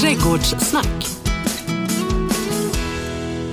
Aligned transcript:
Trädgårdssnack. 0.00 1.06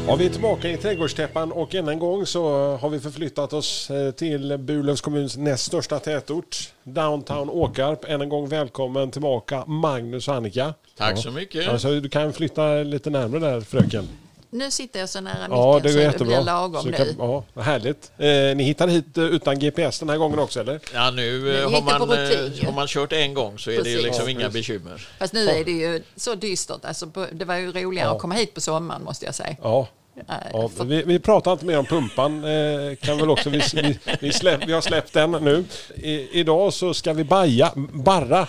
Ja, 0.08 0.16
vi 0.16 0.26
är 0.26 0.30
tillbaka 0.30 0.70
i 0.70 0.78
trädgårdstäppan 0.78 1.52
och 1.52 1.76
än 1.76 1.88
en 1.88 2.00
gång 2.00 2.26
så 2.26 2.76
har 2.78 2.90
vi 2.90 3.00
förflyttat 3.00 3.54
oss 3.54 3.90
eh, 3.90 4.12
till 4.12 4.58
Burlövs 4.58 5.02
kommuns 5.02 5.38
näst 5.38 5.66
största 5.66 6.00
tätort, 6.00 6.74
Downtown 6.84 7.50
Åkarp. 7.50 8.06
Än 8.06 8.22
en 8.22 8.30
gång 8.30 8.48
välkommen 8.48 9.12
tillbaka 9.12 9.66
Magnus 9.66 10.28
och 10.28 10.36
Annika. 10.36 10.74
Tack 10.98 11.18
så 11.18 11.32
mycket. 11.32 11.68
Alltså, 11.68 12.00
du 12.00 12.10
kan 12.10 12.34
flytta 12.34 12.74
lite 12.74 13.10
närmare 13.10 13.40
där 13.40 13.62
fröken. 13.62 14.08
Nu 14.54 14.72
sitter 14.72 15.00
jag 15.00 15.10
så 15.10 15.22
nära 15.22 15.34
micken 15.34 15.58
Ja, 15.58 15.80
det 15.84 15.94
går 15.94 16.12
så 16.12 16.18
det 16.18 16.24
blir 16.26 16.42
lagom 16.42 16.82
Så 16.82 16.88
du 16.88 16.92
nu. 16.92 16.98
kan, 16.98 17.08
ja, 17.20 17.44
vad 17.54 17.66
härligt. 17.66 18.12
Eh, 18.18 18.28
ni 18.58 18.64
hittade 18.64 18.92
hit 18.92 19.18
eh, 19.18 19.24
utan 19.24 19.60
GPS 19.60 20.00
den 20.00 20.10
här 20.10 20.18
gången 20.18 20.40
också 20.40 20.60
eller? 20.60 20.80
Ja, 20.94 21.12
nu 21.12 21.58
eh, 21.62 21.72
har 21.72 21.82
man, 21.82 22.02
rutin, 22.10 22.54
eh, 22.62 22.66
har 22.66 22.74
man 22.74 22.88
kört 22.88 23.14
en 23.14 23.34
gång 23.34 23.60
så 23.60 23.70
är 23.72 23.74
det 23.74 23.78
ju 23.78 23.84
Precis. 23.84 24.04
liksom 24.04 24.26
Ja, 24.26 24.32
inga 24.32 24.40
precis. 24.40 24.54
bekymmer. 24.54 25.08
Fast 25.20 25.34
nu 25.34 25.50
är 25.50 25.64
det 25.66 25.72
ju 25.72 26.04
så 26.16 26.36
dystert. 26.36 26.86
Alltså, 26.86 27.06
det 27.32 27.46
var 27.46 27.56
ju 27.56 27.72
roligare 27.72 28.08
Ja. 28.08 28.16
att 28.16 28.22
komma 28.22 28.36
hit 28.36 28.54
på 28.54 28.62
sommaren 28.62 29.04
måste 29.04 29.26
jag 29.26 29.36
säga. 29.36 29.56
Ja. 29.62 29.88
Ja, 30.54 30.70
för- 30.78 30.86
vi, 30.86 31.04
vi 31.04 31.20
pratar 31.20 31.52
inte 31.52 31.66
mer 31.66 31.78
om 31.80 31.86
pumpan. 31.86 32.44
Eh, 32.44 32.96
kan 32.96 33.18
väl 33.18 33.30
också, 33.30 33.50
vi, 33.50 33.62
vi, 33.74 34.00
vi, 34.22 34.34
släpp, 34.34 34.68
vi 34.68 34.74
har 34.74 34.82
släppt 34.82 35.14
den 35.14 35.32
nu. 35.32 35.64
I, 35.96 36.40
idag 36.40 36.74
så 36.74 36.94
ska 36.94 37.14
vi 37.14 37.24
baja, 37.24 37.72
barra. 37.94 38.48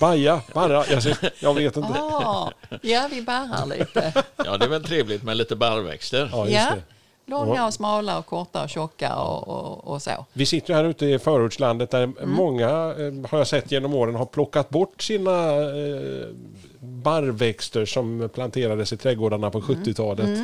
Baja, 0.00 0.40
barra. 0.54 0.84
Jag, 0.90 1.02
ser- 1.02 1.32
jag 1.40 1.54
vet 1.54 1.76
inte. 1.76 2.00
Ah, 2.00 2.52
ja, 2.82 3.08
vi 3.10 3.22
barrar 3.22 3.66
lite. 3.78 4.12
Ja, 4.36 4.56
det 4.56 4.64
är 4.64 4.68
väl 4.68 4.84
trevligt 4.84 5.22
med 5.22 5.36
lite 5.36 5.56
barrväxter. 5.56 6.28
Ja, 6.32 6.44
just 6.44 6.54
Ja, 6.54 6.70
det. 6.74 7.30
långa 7.30 7.66
och 7.66 7.74
smala 7.74 8.18
och 8.18 8.26
korta 8.26 8.62
och 8.62 8.68
tjocka 8.70 9.14
och, 9.16 9.48
och, 9.48 9.92
och 9.94 10.02
så. 10.02 10.26
Vi 10.32 10.46
sitter 10.46 10.74
här 10.74 10.84
ute 10.84 11.06
i 11.06 11.18
förortslandet 11.18 11.90
där 11.90 12.02
Mm. 12.02 12.30
många, 12.30 12.68
eh, 12.68 13.30
har 13.30 13.38
jag 13.38 13.46
sett 13.46 13.72
genom 13.72 13.94
åren, 13.94 14.14
har 14.14 14.26
plockat 14.26 14.68
bort 14.70 15.02
sina 15.02 15.54
eh, 15.54 16.26
barrväxter 16.80 17.84
som 17.84 18.28
planterades 18.34 18.92
i 18.92 18.96
trädgårdarna 18.96 19.50
på 19.50 19.58
Mm. 19.58 19.68
70-talet. 19.84 20.38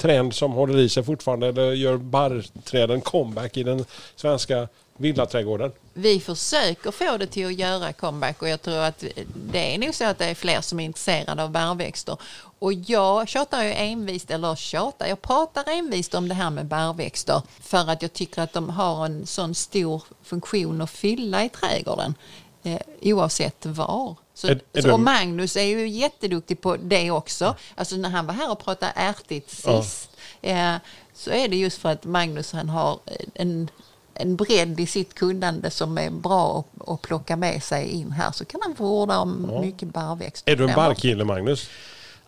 Trend 0.00 0.34
som 0.34 0.52
håller 0.52 0.78
i 0.78 0.88
sig 0.88 1.02
fortfarande, 1.02 1.46
eller 1.46 1.72
gör 1.72 1.96
barrträden 1.96 3.00
comeback 3.00 3.56
i 3.56 3.62
den 3.62 3.84
svenska 4.16 4.68
villaträdgården. 4.96 5.72
Vi 5.94 6.20
försöker 6.20 6.90
få 6.90 7.16
det 7.16 7.26
till 7.26 7.46
att 7.46 7.58
göra 7.58 7.92
comeback 7.92 8.42
och 8.42 8.48
jag 8.48 8.62
tror 8.62 8.78
att 8.78 9.04
det 9.34 9.74
är 9.74 9.78
nog 9.78 9.94
så 9.94 10.04
att 10.04 10.18
det 10.18 10.24
är 10.24 10.34
fler 10.34 10.60
som 10.60 10.80
är 10.80 10.84
intresserade 10.84 11.42
av 11.42 11.50
barrväxter. 11.50 12.16
Och 12.58 12.72
jag 12.72 13.28
tjatar 13.28 13.64
ju 13.64 13.72
envist, 13.72 14.30
eller 14.30 14.56
tjatar, 14.56 15.06
jag 15.06 15.22
pratar 15.22 15.64
envist 15.66 16.14
om 16.14 16.28
det 16.28 16.34
här 16.34 16.50
med 16.50 16.66
barrväxter 16.66 17.42
för 17.60 17.90
att 17.90 18.02
jag 18.02 18.12
tycker 18.12 18.42
att 18.42 18.52
de 18.52 18.70
har 18.70 19.06
en 19.06 19.26
sån 19.26 19.54
stor 19.54 20.02
funktion 20.22 20.80
att 20.80 20.90
fylla 20.90 21.44
i 21.44 21.48
trädgården 21.48 22.14
eh, 22.62 22.78
oavsett 23.02 23.66
var. 23.66 24.16
Så, 24.34 24.48
Är- 24.48 24.60
är 24.72 24.82
så, 24.82 24.92
och 24.92 25.00
Magnus 25.00 25.56
är 25.56 25.64
ju 25.64 25.88
jätteduktig 25.88 26.60
på 26.60 26.76
det 26.76 27.10
också. 27.10 27.56
Alltså 27.74 27.96
när 27.96 28.08
han 28.10 28.26
var 28.26 28.34
här 28.34 28.50
och 28.52 28.58
pratade 28.64 28.92
ärtigt 28.96 29.62
Ja. 29.66 29.82
sist 29.82 30.10
eh, 30.42 30.74
så 31.14 31.30
är 31.30 31.48
det 31.48 31.56
just 31.56 31.78
för 31.78 31.88
att 31.88 32.04
Magnus 32.04 32.52
han 32.52 32.68
har 32.68 32.98
en, 33.34 33.70
en 34.14 34.36
bredd 34.36 34.80
i 34.80 34.86
sitt 34.86 35.14
kunnande 35.14 35.70
som 35.70 35.98
är 35.98 36.10
bra 36.10 36.64
att, 36.86 37.02
plocka 37.02 37.36
med 37.36 37.62
sig 37.62 37.88
in 37.88 38.12
här. 38.12 38.32
Så 38.32 38.44
kan 38.44 38.60
han 38.62 38.76
få 38.76 39.02
orda 39.02 39.18
om 39.18 39.60
mycket 39.60 39.88
barrväxter. 39.88 40.52
Är 40.52 40.56
du 40.56 40.68
en 40.68 40.74
barrkille 40.74 41.24
Magnus? 41.24 41.68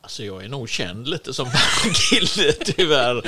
Alltså 0.05 0.25
jag 0.25 0.45
är 0.45 0.49
nog 0.49 0.69
känd 0.69 1.09
lite 1.09 1.35
som 1.35 1.45
barnkille 1.85 2.53
tyvärr. 2.53 3.23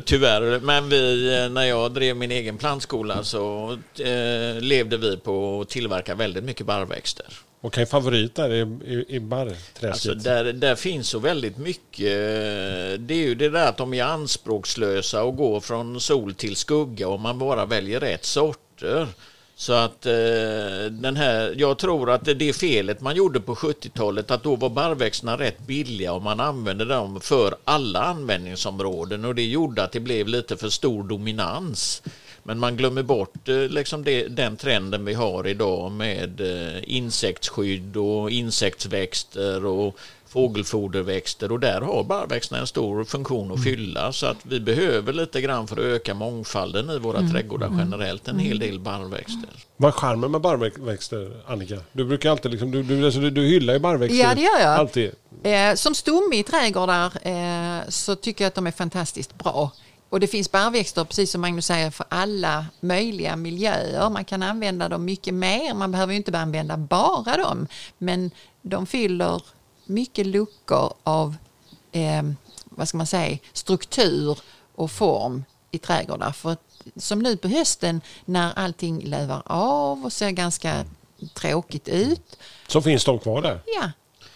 Tyvärr. 0.00 0.60
Men 0.60 0.88
vi, 0.88 1.34
eh, 1.36 1.48
när 1.48 1.64
jag 1.64 1.92
drev 1.92 2.16
min 2.16 2.30
egen 2.30 2.58
plantskola 2.58 3.24
så 3.24 3.72
eh, 3.98 4.60
levde 4.60 4.96
vi 4.96 5.16
på 5.16 5.60
att 5.60 5.68
tillverka 5.68 6.14
väldigt 6.14 6.44
mycket 6.44 6.66
barrväxter. 6.66 7.26
Och 7.60 7.72
kan 7.72 7.86
favorit 7.86 8.34
där 8.34 8.52
i, 8.52 8.60
i, 8.60 9.04
i 9.08 9.20
barrträsket? 9.20 9.90
Alltså 9.90 10.14
där, 10.14 10.52
där 10.52 10.74
finns 10.74 11.08
så 11.08 11.18
väldigt 11.18 11.58
mycket. 11.58 12.12
Det 12.98 13.14
är 13.14 13.26
ju 13.26 13.34
det 13.34 13.48
där 13.48 13.68
att 13.68 13.76
de 13.76 13.94
är 13.94 14.04
anspråkslösa 14.04 15.22
och 15.22 15.36
går 15.36 15.60
från 15.60 16.00
sol 16.00 16.34
till 16.34 16.56
skugga 16.56 17.08
och 17.08 17.20
man 17.20 17.38
bara 17.38 17.66
väljer 17.66 18.00
rätt 18.00 18.24
sorter. 18.24 19.08
Så 19.56 19.72
att 19.72 20.06
eh, 20.06 20.12
den 20.90 21.16
här, 21.16 21.54
jag 21.56 21.78
tror 21.78 22.10
att 22.10 22.24
det, 22.24 22.34
det 22.34 22.52
felet 22.52 23.00
man 23.00 23.16
gjorde 23.16 23.40
på 23.40 23.54
70-talet 23.54 24.30
att 24.30 24.42
då 24.42 24.56
var 24.56 24.70
barrväxterna 24.70 25.38
rätt 25.38 25.66
billiga 25.66 26.12
och 26.12 26.22
man 26.22 26.40
använde 26.40 26.84
dem 26.84 27.20
för 27.20 27.54
alla 27.64 28.02
användningsområden 28.02 29.24
och 29.24 29.34
det 29.34 29.44
gjorde 29.44 29.82
att 29.82 29.92
det 29.92 30.00
blev 30.00 30.28
lite 30.28 30.56
för 30.56 30.68
stor 30.68 31.02
dominans. 31.02 32.02
Men 32.42 32.58
man 32.58 32.76
glömmer 32.76 33.02
bort 33.02 33.48
eh, 33.48 33.68
liksom 33.68 34.04
det, 34.04 34.28
den 34.28 34.56
trenden 34.56 35.04
vi 35.04 35.14
har 35.14 35.46
idag 35.46 35.92
med 35.92 36.40
eh, 36.40 36.82
insektsskydd 36.84 37.96
och 37.96 38.30
insektsväxter 38.30 39.64
och 39.64 39.98
fågelfoderväxter 40.34 41.52
och 41.52 41.60
där 41.60 41.80
har 41.80 42.04
barrväxterna 42.04 42.60
en 42.60 42.66
stor 42.66 43.04
funktion 43.04 43.52
att 43.52 43.62
fylla 43.62 44.12
så 44.12 44.26
att 44.26 44.36
vi 44.42 44.60
behöver 44.60 45.12
lite 45.12 45.40
grann 45.40 45.66
för 45.66 45.76
att 45.76 45.84
öka 45.84 46.14
mångfalden 46.14 46.90
i 46.90 46.98
våra 46.98 47.20
trädgårdar 47.28 47.70
generellt 47.78 48.28
en 48.28 48.38
hel 48.38 48.58
del 48.58 48.80
barrväxter. 48.80 49.50
Vad 49.76 49.88
är 49.88 49.92
charmen 49.92 50.30
med 50.30 50.40
barrväxter, 50.40 51.32
Annika? 51.46 51.78
Du 51.92 52.04
brukar 52.04 52.30
alltid 52.30 52.50
liksom, 52.50 52.70
du, 52.70 52.82
du, 52.82 53.04
alltså, 53.04 53.20
du, 53.20 53.30
du 53.30 53.42
hyllar 53.42 53.74
ju 53.74 53.80
barrväxter. 53.80 54.20
Ja, 54.20 54.34
det 54.34 54.40
gör 54.40 54.60
jag. 54.60 54.74
Alltid. 54.78 55.10
Eh, 55.42 55.74
som 55.74 55.94
stomme 55.94 56.36
i 56.36 56.42
trädgårdar 56.42 57.12
eh, 57.22 57.88
så 57.88 58.16
tycker 58.16 58.44
jag 58.44 58.48
att 58.48 58.54
de 58.54 58.66
är 58.66 58.72
fantastiskt 58.72 59.38
bra. 59.38 59.70
Och 60.08 60.20
det 60.20 60.26
finns 60.26 60.52
barrväxter, 60.52 61.04
precis 61.04 61.30
som 61.30 61.40
Magnus 61.40 61.66
säger, 61.66 61.90
för 61.90 62.06
alla 62.08 62.66
möjliga 62.80 63.36
miljöer. 63.36 64.10
Man 64.10 64.24
kan 64.24 64.42
använda 64.42 64.88
dem 64.88 65.04
mycket 65.04 65.34
mer. 65.34 65.74
Man 65.74 65.92
behöver 65.92 66.12
ju 66.12 66.16
inte 66.16 66.32
bara 66.32 66.42
använda 66.42 66.76
bara 66.76 67.36
dem. 67.36 67.66
Men 67.98 68.30
de 68.62 68.86
fyller 68.86 69.42
mycket 69.84 70.26
luckor 70.26 70.94
av 71.02 71.36
eh, 71.92 72.22
vad 72.64 72.88
ska 72.88 72.96
man 72.96 73.06
säga, 73.06 73.38
struktur 73.52 74.38
och 74.74 74.90
form 74.90 75.44
i 75.70 75.78
trädgårdar. 75.78 76.32
För 76.32 76.56
som 76.96 77.18
nu 77.18 77.36
på 77.36 77.48
hösten 77.48 78.00
när 78.24 78.52
allting 78.52 79.04
lövar 79.04 79.42
av 79.46 80.04
och 80.04 80.12
ser 80.12 80.30
ganska 80.30 80.84
tråkigt 81.34 81.88
ut. 81.88 82.38
Så 82.66 82.82
finns 82.82 83.04
de 83.04 83.18
kvar 83.18 83.42
där. 83.42 83.62
Ja, 83.66 83.90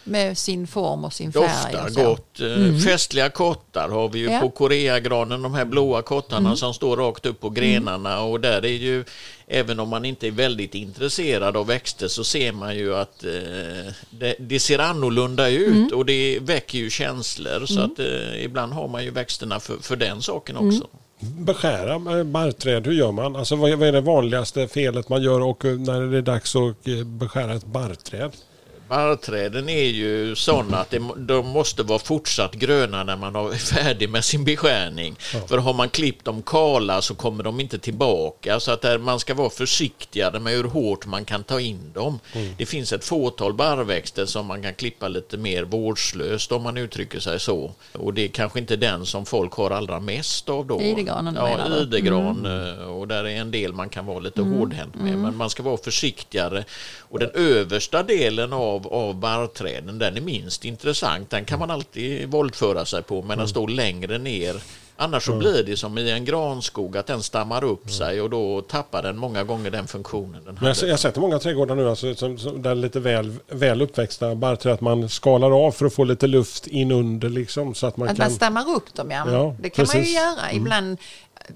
med 0.08 0.38
sin 0.38 0.66
form 0.66 1.04
och 1.04 1.12
sin 1.12 1.32
färg. 1.32 1.42
Doftar 1.72 2.04
gott. 2.04 2.40
Eh, 2.40 2.78
Festliga 2.84 3.30
kottar 3.30 3.88
har 3.88 4.08
vi 4.08 4.18
ju 4.18 4.30
Ja. 4.30 4.40
på 4.40 4.50
koreagranen, 4.50 5.42
de 5.42 5.54
här 5.54 5.64
blåa 5.64 6.02
kottarna 6.02 6.56
som 6.56 6.74
står 6.74 6.96
rakt 6.96 7.26
upp 7.26 7.40
på 7.40 7.50
grenarna 7.50 8.20
och 8.20 8.40
där 8.40 8.64
är 8.64 8.68
ju, 8.68 9.04
även 9.46 9.80
om 9.80 9.88
man 9.88 10.04
inte 10.04 10.26
är 10.26 10.30
väldigt 10.30 10.74
intresserad 10.74 11.56
av 11.56 11.66
växter 11.66 12.08
så 12.08 12.24
ser 12.24 12.52
man 12.52 12.76
ju 12.76 12.94
att 12.96 13.24
eh, 13.24 13.92
det, 14.10 14.34
det 14.38 14.60
ser 14.60 14.78
annorlunda 14.78 15.48
ut 15.48 15.92
och 15.92 16.06
det 16.06 16.38
väcker 16.42 16.78
ju 16.78 16.90
känslor 16.90 17.66
så 17.66 17.80
att 17.80 17.98
eh, 17.98 18.44
ibland 18.44 18.72
har 18.72 18.88
man 18.88 19.04
ju 19.04 19.10
växterna 19.10 19.60
för, 19.60 19.76
för 19.76 19.96
den 19.96 20.22
saken 20.22 20.56
också. 20.56 20.86
Beskära 21.20 22.24
barrträd, 22.24 22.86
hur 22.86 22.92
gör 22.94 23.12
man? 23.12 23.36
Alltså 23.36 23.56
vad 23.56 23.82
är, 23.82 23.92
det 23.92 24.00
vanligaste 24.00 24.68
felet 24.68 25.08
man 25.08 25.22
gör 25.22 25.40
och 25.40 25.64
eh, 25.64 25.78
när 25.78 26.00
det 26.00 26.18
är 26.18 26.22
dags 26.22 26.56
att 26.56 26.88
eh, 26.88 27.04
beskära 27.04 27.54
ett 27.54 27.66
barrträd? 27.66 28.32
Barrträden 28.88 29.68
är 29.68 29.84
ju 29.84 30.34
sådana 30.36 30.78
att 30.78 30.94
de 31.16 31.46
måste 31.48 31.82
vara 31.82 31.98
fortsatt 31.98 32.54
gröna 32.54 33.04
när 33.04 33.16
man 33.16 33.36
är 33.36 33.52
färdig 33.52 34.10
med 34.10 34.24
sin 34.24 34.44
beskärning. 34.44 35.16
För 35.48 35.58
har 35.58 35.74
man 35.74 35.88
klippt 35.88 36.24
dem 36.24 36.42
kala 36.42 37.02
så 37.02 37.14
kommer 37.14 37.44
de 37.44 37.60
inte 37.60 37.78
tillbaka. 37.78 38.60
Så 38.60 38.70
att 38.72 38.80
där 38.82 38.98
man 38.98 39.20
ska 39.20 39.34
vara 39.34 39.50
försiktigare 39.50 40.40
med 40.40 40.52
hur 40.52 40.64
hårt 40.64 41.06
man 41.06 41.24
kan 41.24 41.44
ta 41.44 41.60
in 41.60 41.92
dem. 41.94 42.18
Det 42.58 42.66
finns 42.66 42.92
ett 42.92 43.04
fåtal 43.04 43.54
barrväxter 43.54 44.26
som 44.26 44.46
man 44.46 44.62
kan 44.62 44.74
klippa 44.74 45.08
lite 45.08 45.36
mer 45.36 45.62
vårdslöst 45.62 46.52
om 46.52 46.62
man 46.62 46.76
uttrycker 46.76 47.20
sig 47.20 47.40
så. 47.40 47.72
Och 47.92 48.14
det 48.14 48.24
är 48.24 48.28
kanske 48.28 48.58
inte 48.58 48.76
den 48.76 49.06
som 49.06 49.26
folk 49.26 49.52
har 49.52 49.70
allra 49.70 50.00
mest 50.00 50.48
av 50.48 50.66
då. 50.66 50.82
Idegranen 50.82 51.34
Ja, 51.34 51.76
idegran. 51.82 52.46
eh, 52.46 52.84
Och 52.88 53.08
där 53.08 53.24
är 53.24 53.36
en 53.36 53.50
del 53.50 53.72
man 53.72 53.88
kan 53.88 54.06
vara 54.06 54.18
lite 54.18 54.42
hårdhänt 54.42 54.94
med. 54.94 55.18
Men 55.18 55.36
man 55.36 55.50
ska 55.50 55.62
vara 55.62 55.76
försiktigare. 55.76 56.64
Och 57.00 57.18
den 57.18 57.30
översta 57.34 58.02
delen 58.02 58.52
av, 58.52 58.77
av 58.86 59.14
barrträden, 59.14 59.98
den 59.98 60.16
är 60.16 60.20
minst 60.20 60.64
intressant. 60.64 61.30
Den 61.30 61.44
kan 61.44 61.58
man 61.58 61.70
alltid 61.70 62.28
våldföra 62.28 62.84
sig 62.84 63.02
på. 63.02 63.22
Men 63.22 63.38
den 63.38 63.48
står 63.48 63.68
längre 63.68 64.18
ner. 64.18 64.56
Annars 65.00 65.24
så 65.24 65.36
blir 65.38 65.62
det 65.62 65.76
som 65.76 65.98
i 65.98 66.10
en 66.10 66.24
granskog 66.24 66.96
att 66.96 67.06
den 67.06 67.22
stammar 67.22 67.64
upp 67.64 67.90
sig 67.90 68.20
och 68.20 68.30
då 68.30 68.62
tappar 68.62 69.02
den 69.02 69.16
många 69.16 69.44
gånger 69.44 69.70
den 69.70 69.86
funktionen 69.86 70.44
den 70.44 70.58
Men 70.60 70.68
jag, 70.68 70.76
jag 70.82 70.90
har 70.90 70.96
sett 70.96 71.16
många 71.16 71.38
trädgårdar 71.38 71.74
nu 71.74 71.88
alltså, 71.88 72.14
som, 72.14 72.38
som, 72.38 72.62
där 72.62 72.74
lite 72.74 73.00
väl, 73.00 73.34
väl 73.48 73.82
uppväxta 73.82 74.34
barrträd 74.34 74.74
att 74.74 74.80
man 74.80 75.08
skalar 75.08 75.66
av 75.66 75.72
för 75.72 75.86
att 75.86 75.94
få 75.94 76.04
lite 76.04 76.26
luft 76.26 76.66
in 76.66 76.92
under 76.92 77.28
liksom 77.28 77.74
så 77.74 77.86
att 77.86 77.96
man 77.96 78.08
Att 78.08 78.16
kan... 78.16 78.24
man 78.24 78.30
stammar 78.30 78.70
upp 78.70 78.94
dem, 78.94 79.10
ja. 79.10 79.32
Ja, 79.32 79.54
det 79.60 79.70
kan 79.70 79.86
man 79.86 79.96
ju 79.96 80.00
precis. 80.00 80.16
göra. 80.16 80.52
Ibland, 80.52 80.98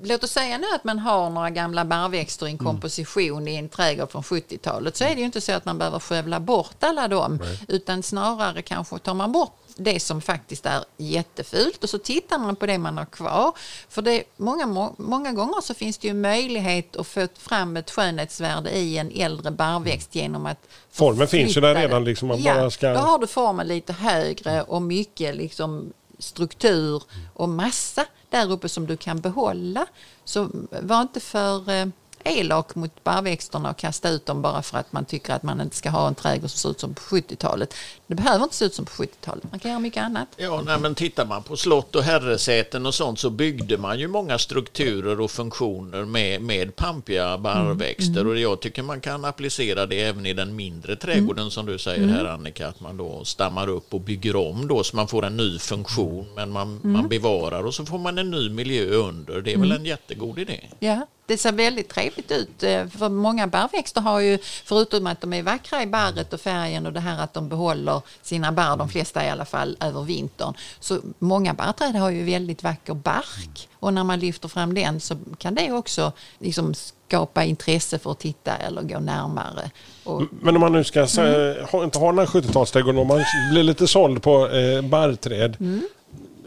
låt 0.02 0.24
oss 0.24 0.30
säga 0.30 0.58
nu 0.58 0.66
att 0.74 0.84
man 0.84 0.98
har 0.98 1.30
några 1.30 1.50
gamla 1.50 1.84
barrväxter 1.84 2.46
i 2.46 2.50
en 2.50 2.56
Mm. 2.56 2.66
komposition 2.72 3.48
i 3.48 3.54
en 3.56 3.68
trädgård 3.68 4.10
från 4.10 4.22
70-talet 4.22 4.96
så 4.96 5.04
är 5.04 5.08
det 5.14 5.18
ju 5.20 5.24
inte 5.24 5.40
så 5.40 5.52
att 5.52 5.64
man 5.64 5.78
behöver 5.78 5.98
skövla 5.98 6.40
bort 6.40 6.76
alla 6.84 7.08
dem 7.08 7.38
utan 7.68 8.02
snarare 8.02 8.62
kanske 8.62 8.98
tar 8.98 9.14
man 9.14 9.32
bort 9.32 9.58
det 9.76 10.00
som 10.00 10.20
faktiskt 10.20 10.66
är 10.66 10.84
jättefult 10.96 11.84
och 11.84 11.90
så 11.90 11.98
tittar 11.98 12.38
man 12.38 12.56
på 12.56 12.66
det 12.66 12.78
man 12.78 12.98
har 12.98 13.04
kvar. 13.04 13.52
För 13.88 14.02
det, 14.02 14.22
många, 14.36 14.66
må- 14.66 14.94
många 14.98 15.32
gånger 15.32 15.60
så 15.60 15.74
finns 15.74 15.98
det 15.98 16.08
ju 16.08 16.14
möjlighet 16.14 16.96
att 16.96 17.06
få 17.06 17.28
fram 17.38 17.76
ett 17.76 17.90
skönhetsvärde 17.90 18.70
i 18.70 18.98
en 18.98 19.10
äldre 19.14 19.50
barrväxt 19.50 20.14
genom 20.14 20.46
att 20.46 20.58
Formen 20.92 21.28
finns 21.28 21.56
ju 21.56 21.60
där 21.60 21.74
redan, 21.74 22.04
liksom, 22.04 22.28
man 22.28 22.42
ja, 22.42 22.54
bara 22.54 22.70
ska- 22.70 22.92
då 22.94 23.00
har 23.00 23.18
du 23.18 23.26
formen 23.26 23.68
lite 23.68 23.92
högre 23.92 24.62
och 24.62 24.82
mycket 24.82 25.36
liksom 25.36 25.92
struktur 26.18 27.02
och 27.34 27.48
massa 27.48 28.04
där 28.32 28.52
uppe 28.52 28.68
som 28.68 28.86
du 28.86 28.96
kan 28.96 29.20
behålla. 29.20 29.86
Så 30.24 30.48
var 30.82 31.02
inte 31.02 31.20
för 31.20 31.70
eh, 31.70 31.86
elak 32.24 32.74
mot 32.74 33.04
barrväxterna 33.04 33.70
och 33.70 33.76
kasta 33.76 34.08
ut 34.08 34.26
dem 34.26 34.42
bara 34.42 34.62
för 34.62 34.78
att 34.78 34.92
man 34.92 35.04
tycker 35.04 35.34
att 35.34 35.42
man 35.42 35.60
inte 35.60 35.76
ska 35.76 35.90
ha 35.90 36.08
en 36.08 36.14
trädgård 36.14 36.50
som 36.50 36.58
ser 36.58 36.70
ut 36.70 36.80
som 36.80 36.94
på 36.94 37.00
70-talet. 37.00 37.74
Det 38.12 38.16
behöver 38.22 38.44
inte 38.44 38.56
se 38.56 38.64
ut 38.64 38.74
som 38.74 38.84
på 38.84 38.92
70-talet, 38.92 39.44
man 39.50 39.58
kan 39.60 39.70
göra 39.70 39.80
mycket 39.80 40.02
annat. 40.02 40.28
Ja, 40.36 40.62
nej, 40.66 40.78
men 40.78 40.94
tittar 40.94 41.26
man 41.26 41.42
på 41.42 41.56
slott 41.56 41.94
och 41.96 42.02
herresäten 42.02 42.86
och 42.86 42.94
sånt 42.94 43.18
så 43.18 43.30
byggde 43.30 43.78
man 43.78 43.98
ju 43.98 44.08
många 44.08 44.38
strukturer 44.38 45.20
och 45.20 45.30
funktioner 45.30 46.04
med, 46.04 46.42
med 46.42 46.76
pampiga 46.76 47.38
barrväxter 47.38 48.26
och 48.26 48.38
jag 48.38 48.60
tycker 48.60 48.82
man 48.82 49.00
kan 49.00 49.24
applicera 49.24 49.86
det 49.86 50.02
även 50.02 50.26
i 50.26 50.32
den 50.32 50.56
mindre 50.56 50.96
trädgården 50.96 51.50
som 51.50 51.66
du 51.66 51.78
säger 51.78 52.08
här 52.08 52.24
Annika, 52.24 52.68
att 52.68 52.80
man 52.80 52.96
då 52.96 53.24
stammar 53.24 53.68
upp 53.68 53.94
och 53.94 54.00
bygger 54.00 54.36
om 54.36 54.68
då 54.68 54.84
så 54.84 54.96
man 54.96 55.08
får 55.08 55.24
en 55.24 55.36
ny 55.36 55.58
funktion 55.58 56.26
men 56.36 56.50
man, 56.50 56.80
man 56.82 57.08
bevarar 57.08 57.66
och 57.66 57.74
så 57.74 57.86
får 57.86 57.98
man 57.98 58.18
en 58.18 58.30
ny 58.30 58.50
miljö 58.50 58.84
under. 58.94 59.40
Det 59.40 59.52
är 59.52 59.58
väl 59.58 59.72
en 59.72 59.84
jättegod 59.84 60.38
idé. 60.38 60.60
Ja, 60.78 61.06
det 61.26 61.38
ser 61.38 61.52
väldigt 61.52 61.88
trevligt 61.88 62.30
ut. 62.30 62.62
eh, 62.62 62.86
För 62.88 63.08
många 63.08 63.46
barrväxter 63.46 64.00
har 64.00 64.20
ju, 64.20 64.38
förutom 64.64 65.06
att 65.06 65.20
de 65.20 65.32
är 65.32 65.42
vackra 65.42 65.82
i 65.82 65.86
barret 65.86 66.32
och 66.32 66.40
färgen 66.40 66.86
och 66.86 66.92
det 66.92 67.00
här 67.00 67.22
att 67.24 67.34
de 67.34 67.48
behåller 67.48 68.01
sina 68.22 68.52
barr, 68.52 68.76
de 68.76 68.88
flesta 68.88 69.26
i 69.26 69.28
alla 69.28 69.44
fall, 69.44 69.76
över 69.80 70.02
vintern. 70.02 70.54
Så 70.80 70.98
många 71.18 71.54
barrträd 71.54 71.96
har 71.96 72.10
ju 72.10 72.24
väldigt 72.24 72.62
vacker 72.62 72.94
bark. 72.94 73.68
Och 73.74 73.94
när 73.94 74.04
man 74.04 74.20
lyfter 74.20 74.48
fram 74.48 74.74
den 74.74 75.00
så 75.00 75.16
kan 75.38 75.54
det 75.54 75.72
också 75.72 76.12
liksom 76.38 76.74
skapa 77.06 77.44
intresse 77.44 77.98
för 77.98 78.10
att 78.10 78.20
titta 78.20 78.56
eller 78.56 78.82
gå 78.82 79.00
närmare. 79.00 79.70
Och, 80.04 80.22
Men 80.40 80.54
om 80.56 80.60
man 80.60 80.72
nu 80.72 80.84
ska 80.84 81.06
säga, 81.06 81.66
ha, 81.66 81.84
inte 81.84 81.98
ha 81.98 82.06
den 82.06 82.18
här 82.18 82.26
70-talsträdgården, 82.26 82.98
om 82.98 83.06
man 83.06 83.24
blir 83.52 83.62
lite 83.62 83.86
såld 83.86 84.22
på 84.22 84.48
eh, 84.48 84.82
barrträd. 84.82 85.56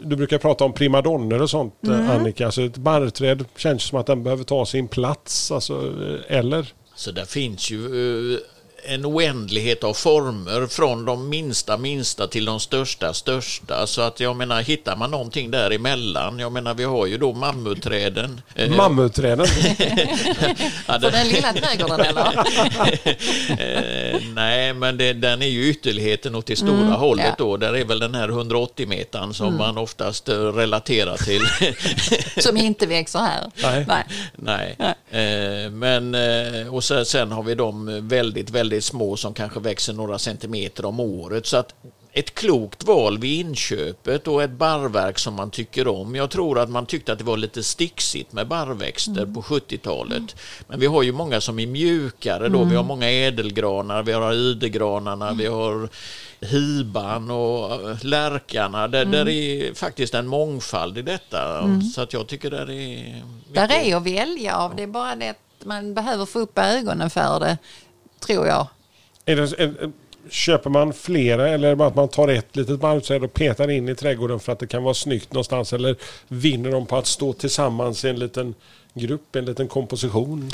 Du 0.02 0.16
brukar 0.16 0.38
prata 0.38 0.64
om 0.64 0.72
primadonner 0.72 1.42
och 1.42 1.50
sånt 1.50 1.74
eh, 1.88 2.10
Annika. 2.10 2.46
Alltså 2.46 2.62
ett 2.62 2.76
barrträd 2.76 3.44
känns 3.56 3.82
som 3.82 3.98
att 3.98 4.06
den 4.06 4.22
behöver 4.22 4.44
ta 4.44 4.66
sin 4.66 4.88
plats. 4.88 5.50
Alltså, 5.50 5.74
eh, 6.28 6.38
eller? 6.38 6.72
Så 6.94 7.10
där 7.10 7.24
finns 7.24 7.70
ju 7.70 7.84
eh, 8.34 8.38
en 8.88 9.06
oändlighet 9.06 9.84
av 9.84 9.94
former 9.94 10.66
från 10.66 11.04
de 11.04 11.28
minsta 11.28 11.76
minsta 11.76 12.26
till 12.26 12.44
de 12.44 12.60
största 12.60 13.14
största. 13.14 13.86
Så 13.86 14.00
att 14.02 14.20
jag 14.20 14.36
menar, 14.36 14.62
hittar 14.62 14.96
man 14.96 15.10
någonting 15.10 15.50
däremellan, 15.50 16.38
jag 16.38 16.52
menar 16.52 16.74
vi 16.74 16.84
har 16.84 17.06
ju 17.06 17.18
då 17.18 17.32
mammutträden. 17.32 18.40
Eh, 18.54 18.70
Mammutträden. 18.70 19.46
ja, 20.86 20.98
det- 20.98 21.10
den 21.10 21.28
lilla 21.28 21.52
trädgården 21.52 22.00
eller? 22.00 22.38
eh, 24.14 24.20
nej, 24.34 24.74
men 24.74 24.96
det, 24.96 25.12
den 25.12 25.42
är 25.42 25.46
ju 25.46 25.70
ytterligheten 25.70 26.34
åt 26.34 26.46
det 26.46 26.56
stora 26.56 26.94
hållet 26.94 27.26
ja. 27.28 27.34
då. 27.38 27.56
Där 27.56 27.76
är 27.76 27.84
väl 27.84 27.98
den 27.98 28.14
här 28.14 28.28
180 28.28 28.86
metern 28.88 29.34
som 29.34 29.56
man 29.56 29.78
oftast 29.78 30.28
eh, 30.28 30.34
relaterar 30.34 31.16
till. 31.16 31.42
Som 32.42 32.56
inte 32.56 32.86
växer 32.86 33.18
här. 33.18 33.50
Nej. 33.86 34.04
Nej. 34.36 34.76
Eh, 35.10 35.70
men, 35.70 36.14
eh, 36.14 36.74
och 36.74 36.84
sen, 36.84 37.06
sen 37.06 37.32
har 37.32 37.42
vi 37.42 37.54
de 37.54 38.08
väldigt, 38.08 38.50
väldigt 38.50 38.75
små 38.80 39.16
som 39.16 39.34
kanske 39.34 39.60
växer 39.60 39.92
några 39.92 40.18
centimeter 40.18 40.84
om 40.84 41.00
året. 41.00 41.46
Så 41.46 41.56
att 41.56 41.74
ett 42.16 42.34
klokt 42.34 42.84
val 42.84 43.18
vid 43.18 43.40
inköpet 43.40 44.28
och 44.28 44.42
ett 44.42 44.50
barrverk 44.50 45.18
som 45.18 45.34
man 45.34 45.50
tycker 45.50 45.88
om. 45.88 46.14
Jag 46.14 46.30
tror 46.30 46.58
att 46.58 46.70
man 46.70 46.86
tyckte 46.86 47.12
att 47.12 47.18
det 47.18 47.24
var 47.24 47.36
lite 47.36 47.62
sticksigt 47.62 48.32
med 48.32 48.48
barrväxter 48.48 49.26
på 49.26 49.42
70-talet. 49.42 50.36
Men 50.68 50.80
vi 50.80 50.86
har 50.86 51.02
ju 51.02 51.12
många 51.12 51.40
som 51.40 51.58
är 51.58 51.66
mjukare 51.66 52.48
då. 52.48 52.64
Vi 52.64 52.76
har 52.76 52.84
många 52.84 53.10
ädelgranar, 53.10 54.02
vi 54.02 54.12
har 54.12 54.32
idegranarna, 54.32 55.32
vi 55.32 55.46
har 55.46 55.88
hiban 56.40 57.30
och 57.30 57.90
eh, 57.90 58.04
lärkarna. 58.04 58.88
Där, 58.88 59.04
där 59.04 59.28
är 59.28 59.74
faktiskt 59.74 60.14
en 60.14 60.26
mångfald 60.26 60.98
i 60.98 61.02
detta. 61.02 61.68
Så 61.94 62.00
att 62.00 62.12
jag 62.12 62.26
tycker 62.26 62.50
det 62.50 62.56
är 62.56 62.66
mycket 62.66 63.54
Där 63.54 63.72
är 63.72 63.96
att 63.96 64.06
välja 64.06 64.56
av, 64.56 64.76
det 64.76 64.82
är 64.82 64.86
bara 64.86 65.16
det 65.16 65.28
att 65.28 65.64
man 65.64 65.94
behöver 65.94 66.26
få 66.26 66.38
upp 66.38 66.58
ögonen 66.58 67.10
för 67.10 67.40
det, 67.40 67.58
tror 68.20 68.46
jag. 68.46 68.68
Är 69.24 69.36
det, 69.36 69.42
är, 69.42 69.92
köper 70.30 70.70
man 70.70 70.92
flera 70.92 71.48
eller 71.48 71.66
är 71.66 71.70
det 71.70 71.76
bara 71.76 71.88
att 71.88 71.94
man 71.94 72.08
tar 72.08 72.28
ett 72.28 72.56
litet 72.56 72.80
barrträd 72.80 73.24
och 73.24 73.34
petar 73.34 73.70
in 73.70 73.88
i 73.88 73.94
trädgården 73.94 74.40
för 74.40 74.52
att 74.52 74.58
det 74.58 74.66
kan 74.66 74.82
vara 74.82 74.94
snyggt 74.94 75.32
någonstans? 75.32 75.72
Eller 75.72 75.96
vinner 76.28 76.70
de 76.70 76.86
på 76.86 76.96
att 76.96 77.06
stå 77.06 77.32
tillsammans 77.32 78.04
i 78.04 78.08
en 78.08 78.18
liten 78.18 78.54
grupp, 78.94 79.36
en 79.36 79.44
liten 79.44 79.68
komposition? 79.68 80.50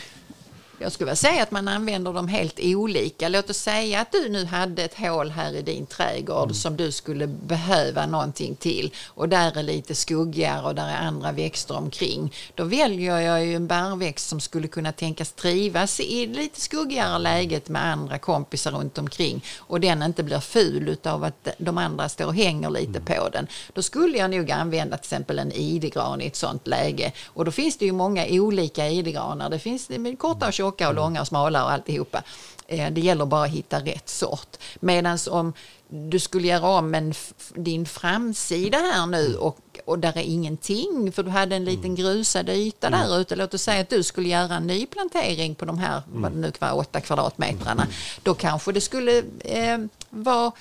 Jag 0.83 0.93
skulle 0.93 1.07
vilja 1.07 1.17
säga 1.17 1.43
att 1.43 1.51
man 1.51 1.69
använder 1.69 2.13
dem 2.13 2.29
helt 2.29 2.61
olika. 2.63 3.29
Låt 3.29 3.51
oss 3.51 3.57
säga 3.57 4.01
att 4.01 4.13
du 4.13 4.29
nu 4.29 4.45
hade 4.45 4.85
ett 4.85 4.99
hål 4.99 5.31
här 5.31 5.57
i 5.57 5.63
din 5.63 5.87
trädgård 5.87 6.55
som 6.55 6.77
du 6.77 6.93
skulle 6.93 7.27
behöva 7.27 8.07
någonting 8.07 8.57
till 8.57 8.95
och 9.09 9.29
där 9.29 9.59
är 9.59 9.63
lite 9.63 9.95
skuggigare 9.95 10.63
och 10.63 10.75
där 10.75 10.89
är 10.89 10.97
andra 10.97 11.33
växter 11.33 11.77
omkring. 11.77 12.33
Då 12.55 12.65
väljer 12.65 13.21
jag 13.21 13.47
ju 13.47 13.55
en 13.55 13.67
barrväxt 13.67 14.29
som 14.29 14.41
skulle 14.41 14.69
kunna 14.69 14.93
tänkas 14.93 15.33
trivas 15.33 16.01
i 16.01 16.27
lite 16.27 16.61
skuggigare 16.61 17.19
läget 17.19 17.69
med 17.69 17.87
andra 17.87 18.19
kompisar 18.19 18.71
runt 18.71 18.99
omkring 18.99 19.45
och 19.59 19.81
den 19.81 20.03
inte 20.03 20.23
blir 20.23 20.41
ful 20.41 20.89
utav 20.89 21.25
att 21.25 21.49
de 21.59 21.79
andra 21.79 22.09
står 22.09 22.27
och 22.27 22.35
hänger 22.35 22.71
lite 22.71 23.01
på 23.01 23.29
den. 23.29 23.47
Då 23.73 23.83
skulle 23.83 24.19
jag 24.19 24.31
nog 24.31 24.51
använda 24.51 24.97
till 24.97 25.05
exempel 25.05 25.39
en 25.39 25.53
idegran 25.53 26.21
i 26.21 26.27
ett 26.27 26.37
sånt 26.37 26.67
läge 26.67 27.13
och 27.27 27.45
då 27.45 27.51
finns 27.51 27.77
det 27.77 27.85
ju 27.85 27.93
många 27.93 28.27
olika 28.31 28.89
idegranar. 28.89 29.51
Det 29.51 29.59
finns 29.59 29.91
korta 30.19 30.47
och 30.47 30.53
tjocka 30.53 30.72
och 30.81 30.95
långa 30.95 31.21
och 31.21 31.27
smala 31.27 31.65
och 31.65 31.71
alltihopa. 31.73 32.23
Eh, 32.67 32.91
Det 32.91 33.01
gäller 33.01 33.27
bara 33.27 33.45
att 33.45 33.51
hitta 33.51 33.81
rätt 33.81 34.09
sort. 34.09 34.57
Medan 34.81 35.19
om 35.31 35.53
du 35.89 36.19
skulle 36.19 36.49
göra 36.49 36.67
om 36.69 36.95
en, 36.95 37.15
din 37.55 37.87
framsida 37.87 38.79
här 38.79 39.07
nu 39.07 39.37
och, 39.37 39.59
och 39.85 39.99
där 39.99 40.19
är 40.19 40.23
ingenting 40.23 41.13
för 41.13 41.23
du 41.23 41.31
hade 41.31 41.57
en 41.57 41.65
liten 41.65 41.95
grusad 41.95 42.49
yta 42.49 42.91
där 42.91 43.19
ute. 43.21 43.37
Låt 43.37 43.55
oss 43.55 43.63
säga 43.63 43.81
att 43.81 43.91
du 43.91 44.03
skulle 44.03 44.29
göra 44.29 44.55
en 44.55 44.67
ny 44.67 44.87
plantering 44.87 45.55
på 45.55 45.65
de 45.65 45.79
här, 45.79 46.03
vad 46.13 46.33
det 46.33 46.39
nu 46.39 46.51
kan 46.53 46.69
vara, 46.69 46.81
åtta 46.81 47.01
kvadratmetrarna. 47.01 47.87
Då 48.23 48.35
kanske 48.35 48.73
det 48.73 48.81
skulle 48.81 49.19
eh, 49.41 49.79
vara 50.11 50.53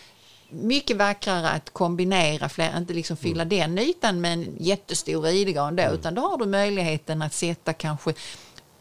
mycket 0.49 0.97
vackrare 0.97 1.49
att 1.49 1.69
kombinera 1.73 2.49
fler, 2.49 2.77
inte 2.77 2.93
liksom 2.93 3.17
fylla 3.17 3.45
den 3.45 3.77
ytan 3.79 4.21
med 4.21 4.33
en 4.33 4.55
jättestor 4.59 5.27
idegran 5.27 5.75
då, 5.75 5.83
utan 5.83 6.15
då 6.15 6.21
har 6.21 6.37
du 6.37 6.45
möjligheten 6.45 7.21
att 7.21 7.33
sätta 7.33 7.73
kanske 7.73 8.13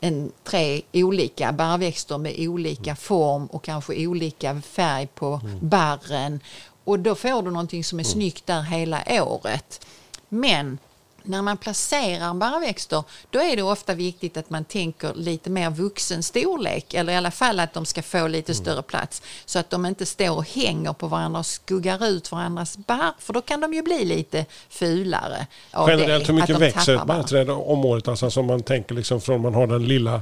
en, 0.00 0.32
tre 0.44 0.82
olika 0.92 1.52
barrväxter 1.52 2.18
med 2.18 2.34
olika 2.38 2.96
form 2.96 3.46
och 3.46 3.64
kanske 3.64 4.06
olika 4.06 4.60
färg 4.60 5.06
på 5.06 5.40
barren. 5.60 6.40
Och 6.84 6.98
då 6.98 7.14
får 7.14 7.42
du 7.42 7.50
någonting 7.50 7.84
som 7.84 8.00
är 8.00 8.04
snyggt 8.04 8.46
där 8.46 8.62
hela 8.62 9.04
året. 9.08 9.86
Men 10.28 10.78
när 11.22 11.42
man 11.42 11.56
placerar 11.56 12.34
barrväxter 12.34 13.04
då 13.30 13.38
är 13.38 13.56
det 13.56 13.62
ofta 13.62 13.94
viktigt 13.94 14.36
att 14.36 14.50
man 14.50 14.64
tänker 14.64 15.14
lite 15.14 15.50
mer 15.50 15.70
vuxen 15.70 16.22
storlek 16.22 16.94
eller 16.94 17.12
i 17.12 17.16
alla 17.16 17.30
fall 17.30 17.60
att 17.60 17.72
de 17.72 17.86
ska 17.86 18.02
få 18.02 18.28
lite 18.28 18.54
större 18.54 18.82
plats 18.82 19.22
så 19.44 19.58
att 19.58 19.70
de 19.70 19.86
inte 19.86 20.06
står 20.06 20.30
och 20.30 20.48
hänger 20.48 20.92
på 20.92 21.06
varandra 21.06 21.40
och 21.40 21.46
skuggar 21.46 22.06
ut 22.06 22.32
varandras 22.32 22.76
barr 22.76 23.12
för 23.18 23.32
då 23.32 23.40
kan 23.40 23.60
de 23.60 23.74
ju 23.74 23.82
bli 23.82 24.04
lite 24.04 24.46
fulare. 24.68 25.46
Generellt, 25.88 26.26
det, 26.26 26.32
hur 26.32 26.40
mycket 26.40 26.58
växer 26.58 26.96
ett 26.96 27.06
barrträd 27.06 27.50
om 27.50 27.84
året? 27.84 28.08
Alltså 28.08 28.30
som 28.30 28.46
man 28.46 28.62
tänker 28.62 28.94
liksom 28.94 29.20
från 29.20 29.42
man 29.42 29.54
har 29.54 29.66
den 29.66 29.84
lilla 29.84 30.14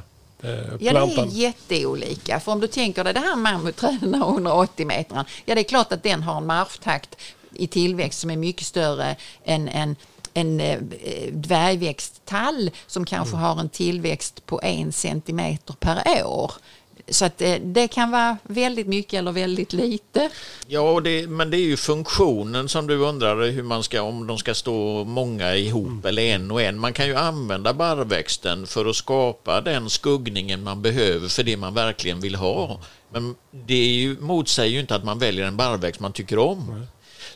eh, 0.43 0.50
Ja, 0.81 0.93
det 0.93 1.21
är 1.21 1.26
jätteolika. 1.26 2.40
För 2.40 2.52
om 2.52 2.61
du 2.61 2.67
tänker 2.67 3.05
dig 3.05 3.14
det 3.14 3.21
här 3.21 3.37
mammutträden, 3.37 4.14
180 4.14 4.87
meter, 4.87 5.25
ja 5.45 5.55
det 5.55 5.61
är 5.61 5.64
klart 5.64 5.93
att 5.93 6.02
den 6.02 6.23
har 6.23 6.37
en 6.37 6.47
marftakt 6.47 7.17
i 7.52 7.67
tillväxt 7.67 8.21
som 8.21 8.31
är 8.31 8.37
mycket 8.37 8.67
större 8.67 9.17
än 9.45 9.69
en 9.69 9.97
en 10.40 10.61
eh, 10.61 10.78
dvärgväxttall 11.33 12.71
som 12.87 13.04
kanske 13.04 13.37
har 13.37 13.61
en 13.61 13.68
tillväxt 13.68 14.47
på 14.47 14.61
en 14.62 14.92
centimeter 14.92 15.75
per 15.80 16.26
år. 16.26 16.52
Så 17.11 17.25
att 17.25 17.42
eh, 17.42 17.54
det 17.62 17.88
kan 17.88 18.11
vara 18.11 18.37
väldigt 18.42 18.87
mycket 18.87 19.18
eller 19.18 19.33
väldigt 19.33 19.73
lite. 19.73 20.30
Ja, 20.66 20.80
och 20.80 21.02
det, 21.02 21.26
men 21.26 21.50
det 21.50 21.57
är 21.57 21.66
ju 21.66 21.76
funktionen 21.76 22.68
som 22.68 22.87
du 22.87 22.97
undrar 22.97 23.50
hur 23.50 23.62
man 23.62 23.83
ska, 23.83 24.02
om 24.02 24.26
de 24.26 24.38
ska 24.38 24.54
stå 24.54 25.04
många 25.04 25.57
ihop 25.57 26.04
eller 26.04 26.23
en 26.23 26.50
och 26.50 26.62
en. 26.62 26.78
Man 26.78 26.92
kan 26.92 27.07
ju 27.07 27.16
använda 27.16 27.75
barrväxten 27.75 28.66
för 28.66 28.87
att 28.87 28.97
skapa 28.97 29.61
den 29.61 29.90
skuggningen 29.90 30.62
man 30.62 30.83
behöver 30.83 31.28
för 31.28 31.42
det 31.42 31.57
man 31.57 31.75
verkligen 31.75 32.21
vill 32.21 32.35
ha. 32.35 32.80
Men 33.12 33.35
det 33.50 33.75
är 33.75 33.95
ju, 33.95 34.16
motsäger 34.21 34.75
ju 34.75 34.80
inte 34.80 34.95
att 34.95 35.04
man 35.04 35.18
väljer 35.18 35.47
en 35.47 35.57
barrväxt 35.57 36.00
man 36.00 36.12
tycker 36.12 36.38
om. 36.38 36.87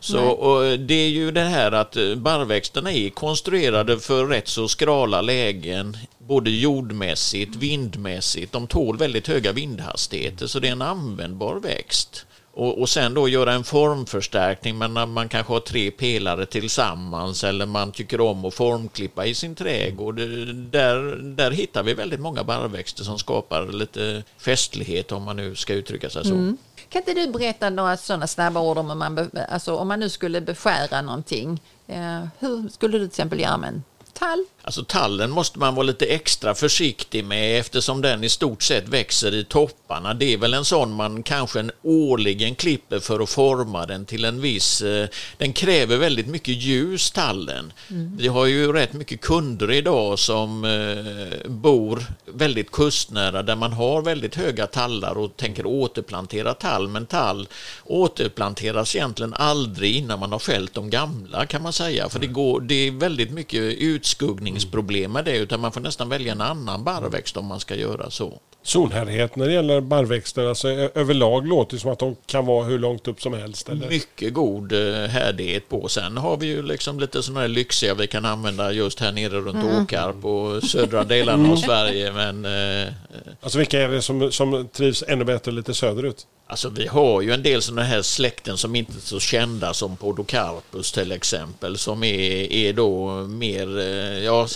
Så, 0.03 0.25
och 0.25 0.79
det 0.79 0.95
är 0.95 1.09
ju 1.09 1.31
det 1.31 1.45
här 1.45 1.73
att 1.73 1.97
eh, 1.97 2.15
barrväxterna 2.15 2.93
är 2.93 3.11
konstruerade 3.11 3.99
för 3.99 4.27
rätt 4.27 4.49
så 4.49 4.69
skrala 4.69 5.21
lägen 5.21 5.97
både 6.19 6.51
jordmässigt, 6.51 7.57
vindmässigt. 7.57 8.53
De 8.53 8.67
tål 8.67 8.99
väldigt 8.99 9.29
höga 9.29 9.53
vindhastigheter 9.53 10.47
så 10.47 10.59
det 10.59 10.69
är 10.69 10.73
en 10.73 10.83
användbar 10.83 11.55
växt. 11.55 12.27
Och, 12.55 12.81
och 12.81 12.89
sen 12.89 13.15
då 13.15 13.29
göra 13.29 13.53
en 13.53 13.65
formförstärkning, 13.65 14.79
men 14.79 14.93
man 14.93 15.29
kanske 15.29 15.53
har 15.53 15.61
tre 15.61 15.91
pelare 15.91 16.47
tillsammans 16.47 17.45
eller 17.45 17.67
man 17.67 17.93
tycker 17.93 18.21
om 18.21 18.45
att 18.45 18.55
formklippa 18.55 19.27
i 19.27 19.35
sin 19.35 19.55
trädgård. 19.55 20.21
Eh, 20.21 20.27
där, 20.55 21.17
där 21.37 21.51
hittar 21.51 21.83
vi 21.83 21.95
väldigt 21.95 22.21
många 22.21 22.45
barrväxter 22.45 23.05
som 23.05 23.19
skapar 23.19 23.67
lite 23.67 24.23
festlighet 24.39 25.13
om 25.13 25.23
man 25.23 25.37
nu 25.37 25.55
ska 25.55 25.75
uttrycka 25.75 26.11
sig 26.11 26.25
så. 26.25 26.35
Mm. 26.35 26.57
Kan 26.89 27.03
inte 27.03 27.15
du 27.15 27.33
berätta 27.33 27.71
några 27.71 27.97
sådana 27.97 28.27
snabba 28.27 28.61
ord 28.61 28.79
om 28.79 28.99
man, 28.99 29.31
alltså, 29.49 29.77
om 29.77 29.89
man 29.89 30.01
nu 30.01 30.09
skulle 30.09 30.41
beskära 30.41 31.03
någonting? 31.03 31.61
Eh, 31.87 32.25
hur 32.39 32.69
skulle 32.69 32.93
du 32.93 32.99
till 32.99 33.07
exempel 33.07 33.41
göra 33.41 33.57
med 33.57 33.69
en 33.69 33.83
tall? 34.13 34.45
Alltså 34.65 34.85
tallen 34.85 35.31
måste 35.31 35.59
man 35.59 35.75
vara 35.75 35.87
lite 35.87 36.07
extra 36.07 36.55
försiktig 36.55 37.25
med 37.25 37.61
eftersom 37.61 38.03
den 38.03 38.25
i 38.25 38.29
stort 38.29 38.63
sett 38.63 38.89
växer 38.89 39.35
i 39.35 39.45
topparna. 39.45 40.15
Det 40.15 40.33
är 40.33 40.37
väl 40.37 40.55
en 40.55 40.65
sån 40.65 40.93
man 40.93 41.23
kanske 41.23 41.61
en 41.61 41.71
årligen 41.83 42.55
klipper 42.55 43.01
för 43.01 43.21
att 43.21 43.31
forma 43.31 43.87
den 43.87 44.05
till 44.05 44.25
en 44.25 44.41
viss... 44.41 44.83
Eh, 44.83 45.09
den 45.37 45.53
kräver 45.53 45.97
väldigt 45.97 46.27
mycket 46.27 46.55
ljus, 46.55 47.11
tallen. 47.11 47.73
Mm. 47.91 48.17
Vi 48.17 48.29
har 48.29 48.47
ju 48.47 48.73
rätt 48.73 48.93
mycket 48.93 49.21
kunder 49.21 49.71
idag 49.71 50.19
som 50.19 50.65
eh, 50.65 51.51
bor 51.51 52.03
väldigt 52.27 52.71
kustnära 52.71 53.43
där 53.43 53.57
man 53.57 53.73
har 53.73 54.03
väldigt 54.03 54.35
höga 54.35 54.67
tallar 54.67 55.19
och 55.19 55.37
tänker 55.37 55.67
återplantera 55.67 56.55
tall. 56.55 56.89
Men 56.89 57.07
tall 57.07 57.49
återplanteras 57.85 58.97
egentligen 58.97 59.35
aldrig 59.35 59.97
innan 59.97 60.19
man 60.19 60.33
har 60.33 60.39
fällt 60.39 60.75
de 60.75 60.91
gamla 60.91 61.47
kan 61.47 61.63
man 61.63 61.73
säga. 61.73 62.09
För 62.09 62.19
det, 62.19 62.27
går, 62.27 62.61
det 62.61 62.75
är 62.75 62.91
väldigt 62.91 63.31
mycket 63.31 63.61
utskuggning 63.61 64.52
spridningsproblem 64.53 65.13
med 65.13 65.25
det 65.25 65.37
utan 65.37 65.61
man 65.61 65.73
får 65.73 65.81
nästan 65.81 66.09
välja 66.09 66.33
en 66.33 66.41
annan 66.41 66.85
barrväxt 66.85 67.37
om 67.37 67.47
man 67.47 67.61
ska 67.61 67.75
göra 67.75 68.11
så. 68.11 68.39
Solhärdighet 68.63 69.37
när 69.37 69.47
det 69.47 69.53
gäller 69.53 69.81
barrväxter, 69.81 70.47
alltså 70.47 70.69
överlag 70.69 71.47
låter 71.47 71.77
det 71.77 71.81
som 71.81 71.93
att 71.93 71.99
de 71.99 72.17
kan 72.27 72.47
vara 72.47 72.65
hur 72.65 72.79
långt 72.79 73.09
upp 73.09 73.23
som 73.23 73.33
helst. 73.33 73.69
Eller? 73.69 73.89
Mycket 73.89 74.35
god 74.35 74.73
eh, 74.73 75.09
härdighet 75.09 75.69
på. 75.69 75.89
Sen 75.89 76.17
har 76.17 76.37
vi 76.37 76.47
ju 76.47 76.63
liksom 76.63 77.01
lite 77.01 77.23
sådana 77.23 77.41
här 77.41 77.49
lyxiga 77.49 77.95
vi 77.95 78.07
kan 78.07 78.25
använda 78.25 78.73
just 78.73 79.01
här 79.01 79.13
nere 79.13 79.41
runt 79.41 79.65
mm. 79.65 79.83
Åkarp 79.83 80.25
och 80.25 80.63
södra 80.63 81.05
delarna 81.05 81.53
av 81.53 81.57
Sverige. 81.57 82.13
Men, 82.13 82.45
eh, 82.45 82.93
alltså 83.41 83.59
vilka 83.59 83.81
är 83.81 83.89
det 83.89 84.03
som, 84.03 84.33
som 84.33 84.69
trivs 84.69 85.05
ännu 85.09 85.25
bättre 85.25 85.53
lite 85.53 85.75
söderut? 85.75 86.27
Alltså 86.53 86.69
vi 86.69 86.87
har 86.87 87.21
ju 87.23 87.33
en 87.33 87.43
del 87.43 87.63
sådana 87.63 87.83
här 87.83 88.03
släkten 88.03 88.59
som 88.59 88.77
inte 88.77 88.93
är 88.93 89.01
så 89.01 89.21
kända 89.21 89.75
som 89.75 89.97
Podocarpus 89.97 90.93
till 90.93 91.13
exempel 91.13 91.79
som 91.79 92.05
är, 92.05 92.53
är 92.53 92.73
då 92.73 93.11
mer, 93.27 93.79
eh, 93.79 94.25
ja 94.25 94.47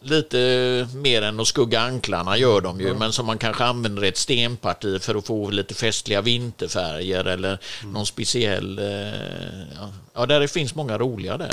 lite 0.00 0.88
mer 0.94 1.22
än 1.22 1.40
att 1.40 1.46
skugga 1.46 1.80
anklarna 1.80 2.38
gör 2.38 2.60
de 2.60 2.80
ju, 2.80 2.86
mm. 2.86 2.98
men 2.98 3.12
som 3.12 3.26
man 3.26 3.38
kanske 3.38 3.64
använder 3.64 4.02
ett 4.02 4.16
stenparti 4.16 5.02
för 5.02 5.14
att 5.14 5.26
få 5.26 5.50
lite 5.50 5.74
festliga 5.74 6.20
vinterfärger 6.20 7.24
eller 7.24 7.58
mm. 7.82 7.92
någon 7.92 8.06
speciell, 8.06 8.78
eh, 8.78 8.86
ja, 9.76 9.92
ja 10.14 10.26
där 10.26 10.40
det 10.40 10.48
finns 10.48 10.74
många 10.74 10.98
roliga 10.98 11.36
där. 11.36 11.52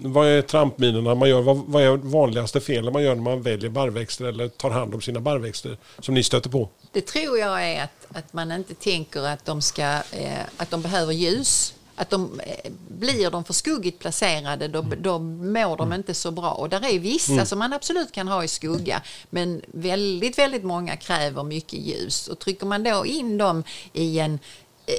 Vad 0.00 0.26
är 0.26 0.42
trampminerna 0.42 1.14
man 1.14 1.28
gör? 1.28 1.42
Vad, 1.42 1.56
vad 1.56 1.82
är 1.82 1.96
vanligaste 1.96 2.60
felen 2.60 2.92
man 2.92 3.02
gör 3.02 3.14
när 3.14 3.22
man 3.22 3.42
väljer 3.42 3.70
barrväxter 3.70 4.24
eller 4.24 4.48
tar 4.48 4.70
hand 4.70 4.94
om 4.94 5.00
sina 5.00 5.20
barrväxter 5.20 5.76
som 5.98 6.14
ni 6.14 6.22
stöter 6.22 6.50
på? 6.50 6.68
Det 6.92 7.00
tror 7.00 7.38
jag 7.38 7.64
är 7.64 7.82
att, 7.82 8.06
att 8.16 8.32
man 8.32 8.52
inte 8.52 8.74
tänker 8.74 9.26
att 9.26 9.44
de, 9.44 9.62
ska, 9.62 9.82
eh, 10.12 10.40
att 10.56 10.70
de 10.70 10.82
behöver 10.82 11.12
ljus. 11.12 11.74
Att 11.94 12.10
de, 12.10 12.40
eh, 12.40 12.70
blir 12.88 13.30
de 13.30 13.44
för 13.44 13.52
skuggigt 13.52 13.98
placerade 13.98 14.68
då, 14.68 14.78
mm. 14.78 15.02
då 15.02 15.18
mår 15.18 15.76
de 15.76 15.86
mm. 15.86 15.92
inte 15.92 16.14
så 16.14 16.30
bra. 16.30 16.50
Och 16.50 16.68
där 16.68 16.84
är 16.84 16.98
vissa 16.98 17.32
mm. 17.32 17.46
som 17.46 17.58
man 17.58 17.72
absolut 17.72 18.12
kan 18.12 18.28
ha 18.28 18.44
i 18.44 18.48
skugga 18.48 19.02
men 19.30 19.62
väldigt, 19.66 20.38
väldigt 20.38 20.64
många 20.64 20.96
kräver 20.96 21.42
mycket 21.42 21.78
ljus. 21.78 22.28
Och 22.28 22.38
trycker 22.38 22.66
man 22.66 22.82
då 22.82 23.06
in 23.06 23.38
dem 23.38 23.64
i 23.92 24.18
en 24.18 24.38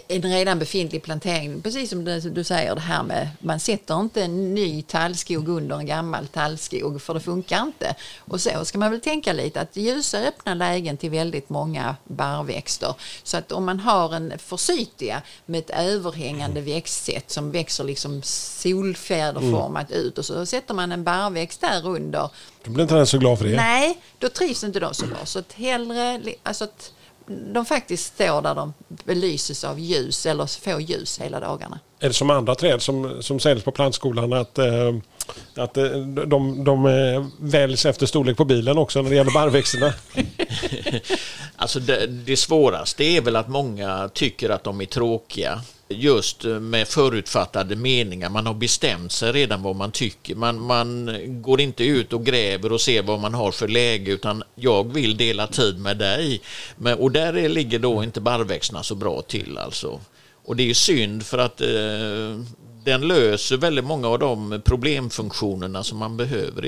en 0.08 0.22
redan 0.22 0.60
befintlig 0.60 1.04
plantering, 1.04 1.62
precis 1.62 1.90
som 1.90 2.06
du 2.34 2.44
säger 2.44 2.76
det 2.76 2.82
här 2.82 3.04
med 3.04 3.30
man 3.40 3.60
sätter 3.60 4.00
inte 4.00 4.24
en 4.24 4.56
ny 4.56 4.82
tallskog 4.82 5.50
under 5.50 5.76
en 5.76 5.86
gammal 5.86 6.28
tallskog 6.28 7.02
för 7.02 7.14
det 7.14 7.20
funkar 7.20 7.62
inte. 7.62 7.96
Och 8.20 8.42
så 8.42 8.66
ska 8.66 8.78
man 8.78 8.92
väl 8.92 9.02
tänka 9.02 9.34
lite 9.34 9.62
att 9.62 9.76
ljusa 9.76 10.20
öppna 10.20 10.54
lägen 10.54 10.98
till 10.98 11.10
väldigt 11.10 11.50
många 11.50 11.96
barrväxter. 12.04 12.94
Så 13.24 13.38
att 13.38 13.52
om 13.52 13.66
man 13.66 13.80
har 13.80 14.14
en 14.14 14.34
forsythia 14.40 15.22
med 15.46 15.60
ett 15.60 15.70
överhängande 15.70 16.62
växtsätt 16.62 17.32
som 17.32 17.52
växer 17.52 17.84
liksom 17.84 18.22
solfjäderformat 18.24 19.92
mm. 19.92 20.04
ut 20.04 20.18
och 20.18 20.26
så 20.26 20.46
sätter 20.46 20.74
man 20.74 20.92
en 20.92 21.04
barrväxt 21.04 21.62
där 21.62 21.88
under. 21.88 22.30
Då 22.64 22.72
blir 22.72 22.84
inte 22.84 22.96
den 22.96 23.08
så 23.08 23.18
glad 23.18 23.38
för 23.38 23.46
det. 23.46 23.56
Nej, 23.56 23.98
då 24.20 24.30
trivs 24.30 24.64
inte 24.64 24.80
de 24.80 24.94
så 24.94 25.06
bra. 25.06 25.26
Så 25.26 25.40
att 25.40 25.54
hellre, 25.54 26.22
alltså 26.44 26.64
att 26.64 26.92
de 27.28 27.66
faktiskt 27.66 28.14
står 28.14 28.42
där 28.42 28.56
de 28.56 28.74
belyses 29.04 29.64
av 29.64 29.80
ljus 29.80 30.26
eller 30.26 30.46
får 30.46 30.82
ljus 30.82 31.20
hela 31.20 31.40
dagarna. 31.40 31.80
Är 32.00 32.08
det 32.08 32.14
som 32.14 32.30
andra 32.30 32.56
träd 32.56 32.82
som, 32.82 33.24
som 33.24 33.40
säljs 33.40 33.64
på 33.64 33.72
plantskolan 33.72 34.34
att, 34.34 34.58
eh, 34.58 34.96
att 35.56 35.78
eh, 35.78 35.86
de, 36.28 36.64
de 36.64 36.86
eh, 36.86 37.26
väljs 37.40 37.86
efter 37.86 38.06
storlek 38.06 38.38
på 38.38 38.46
bilen 38.46 38.78
också 38.78 39.02
när 39.02 39.10
det 39.10 39.16
gäller 39.16 39.34
barrväxterna? 39.34 39.94
alltså 41.56 41.80
det, 41.80 42.08
det 42.08 42.38
svåraste 42.38 43.04
är 43.04 43.22
väl 43.22 43.36
att 43.36 43.48
många 43.48 44.10
tycker 44.14 44.50
att 44.50 44.64
de 44.64 44.82
är 44.82 44.86
tråkiga 44.86 45.62
just 45.94 46.46
eh, 46.46 46.60
med 46.60 46.88
förutfattade 46.88 47.76
meningar. 47.76 48.30
Man 48.30 48.46
har 48.46 48.54
bestämt 48.54 49.12
sig 49.12 49.32
redan 49.32 49.64
vad 49.64 49.76
man 49.76 49.92
tycker. 49.92 50.36
Man, 50.36 50.60
man 50.60 51.12
går 51.42 51.62
inte 51.62 51.84
ut 51.84 52.14
och 52.14 52.26
gräver 52.26 52.72
och 52.72 52.82
ser 52.82 53.04
vad 53.04 53.20
man 53.20 53.34
har 53.34 53.52
för 53.52 53.68
läge 53.68 54.12
utan 54.12 54.44
jag 54.56 54.94
vill 54.94 55.18
dela 55.18 55.48
tid 55.48 55.80
med 55.80 55.98
dig. 55.98 56.42
Men, 56.78 57.00
och 57.00 57.12
där 57.12 57.50
ligger 57.50 57.80
då 57.80 58.04
inte 58.04 58.22
barrväxterna 58.22 58.84
så 58.84 58.96
bra 58.96 59.22
till 59.22 59.58
alltså. 59.58 60.00
Och 60.46 60.56
det 60.56 60.70
är 60.70 60.74
synd 60.74 61.26
för 61.26 61.38
att 61.38 61.62
eh, 61.62 62.40
den 62.84 63.02
löser 63.08 63.58
väldigt 63.58 63.86
många 63.86 64.08
av 64.08 64.20
de 64.20 64.62
problemfunktionerna 64.66 65.84
som 65.84 65.98
man 65.98 66.18
behöver 66.18 66.62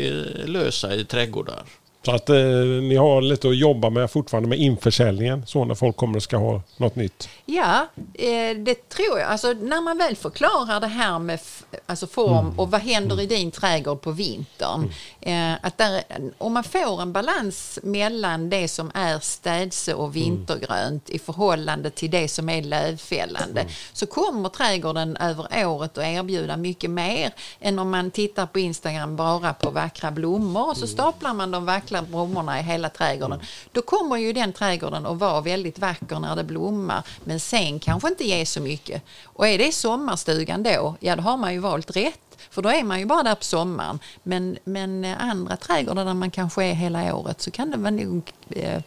lösa 0.48 0.96
i 0.96 1.06
trädgårdar. 1.06 1.64
Så 2.06 2.12
att 2.12 2.30
eh, 2.30 2.36
ni 2.36 2.96
har 2.96 3.22
lite 3.22 3.48
att 3.50 3.58
jobba 3.58 3.90
med 3.90 4.12
fortfarande 4.12 4.50
med 4.50 4.60
införsäljningen 4.60 5.46
så 5.46 5.66
när 5.66 5.76
folk 5.76 5.96
kommer 5.96 6.16
och 6.16 6.24
ska 6.24 6.38
ha 6.38 6.62
något 6.78 6.96
nytt. 6.96 7.30
Ja, 7.46 7.88
eh, 8.14 8.58
det 8.58 8.90
tror 8.90 9.20
jag. 9.20 9.30
Alltså 9.30 9.54
när 9.54 9.82
man 9.82 9.98
väl 9.98 10.16
förklarar 10.16 10.80
det 10.80 10.88
här 10.88 11.20
med 11.20 11.40
alltså 11.86 12.08
form 12.08 12.46
mm. 12.46 12.60
och 12.60 12.72
vad 12.72 12.82
händer 12.82 13.22
i 13.22 13.26
din 13.26 13.52
trädgård 13.52 14.02
på 14.02 14.12
vintern. 14.12 14.92
Mm. 15.22 15.54
Eh, 15.54 15.60
att 15.62 15.78
där, 15.78 16.04
om 16.38 16.54
man 16.54 16.64
får 16.64 17.02
en 17.02 17.14
balans 17.14 17.80
mellan 17.84 18.50
det 18.50 18.68
som 18.68 18.92
är 18.94 19.20
städse 19.20 19.94
och 19.94 20.04
mm. 20.04 20.14
vintergrönt 20.14 21.10
mm. 21.10 21.16
i 21.16 21.20
förhållande 21.20 21.90
till 21.90 22.12
det 22.12 22.28
som 22.28 22.50
är 22.50 22.62
lövfällande 22.62 23.62
mm. 23.62 23.74
så 23.94 24.06
kommer 24.06 24.50
trädgården 24.50 25.18
över 25.18 25.68
året 25.68 25.98
att 25.98 26.04
erbjuda 26.04 26.58
mycket 26.58 26.90
mer 26.90 27.34
än 27.60 27.80
om 27.80 27.90
man 27.90 28.12
tittar 28.12 28.46
på 28.46 28.60
Instagram 28.60 29.16
bara 29.16 29.54
på 29.54 29.70
vackra 29.70 30.12
blommor 30.12 30.70
och 30.70 30.78
så 30.78 30.86
mm. 30.86 30.94
staplar 30.94 31.34
man 31.34 31.52
de 31.52 31.66
vackra 31.66 31.95
vackra 31.96 32.10
blommorna 32.10 32.60
i 32.60 32.64
hela 32.64 32.90
trädgården. 32.90 33.40
Mm. 33.40 33.46
Då 33.72 33.82
kommer 33.82 34.18
ju 34.18 34.34
den 34.34 34.54
trädgården 34.54 35.06
att 35.06 35.18
vara 35.18 35.42
väldigt 35.42 35.80
vacker 35.80 36.20
när 36.20 36.36
det 36.36 36.44
blommar 36.44 37.04
men 37.24 37.40
sen 37.40 37.80
kanske 37.80 38.10
inte 38.10 38.24
ge 38.24 38.46
så 38.46 38.62
mycket. 38.62 39.02
Och 39.24 39.48
är 39.48 39.58
det 39.58 39.72
sommarstugan 39.72 40.64
då, 40.64 40.96
ja 41.00 41.16
då 41.16 41.22
har 41.22 41.38
man 41.38 41.54
ju 41.54 41.60
valt 41.60 41.96
rätt. 41.96 42.20
För 42.50 42.62
då 42.62 42.70
är 42.70 42.84
man 42.84 43.00
ju 43.00 43.06
bara 43.06 43.24
där 43.24 43.36
på 43.36 43.44
sommaren. 43.44 44.00
Men, 44.24 44.58
men 44.64 45.06
andra 45.06 45.58
trädgårdar 45.58 46.06
där 46.06 46.14
man 46.14 46.32
kanske 46.32 46.64
är 46.64 46.74
hela 46.74 47.16
året 47.16 47.42
så 47.42 47.52
kan 47.52 47.72
det 47.72 47.78
vara 47.78 47.92
nog 47.92 48.32
eh, 48.50 48.82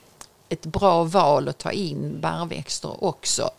ett 0.49 0.67
bra 0.67 1.05
val 1.05 1.49
att 1.49 1.59
ta 1.59 1.71
in 1.71 2.21
barrväxter 2.21 3.05
också 3.05 3.51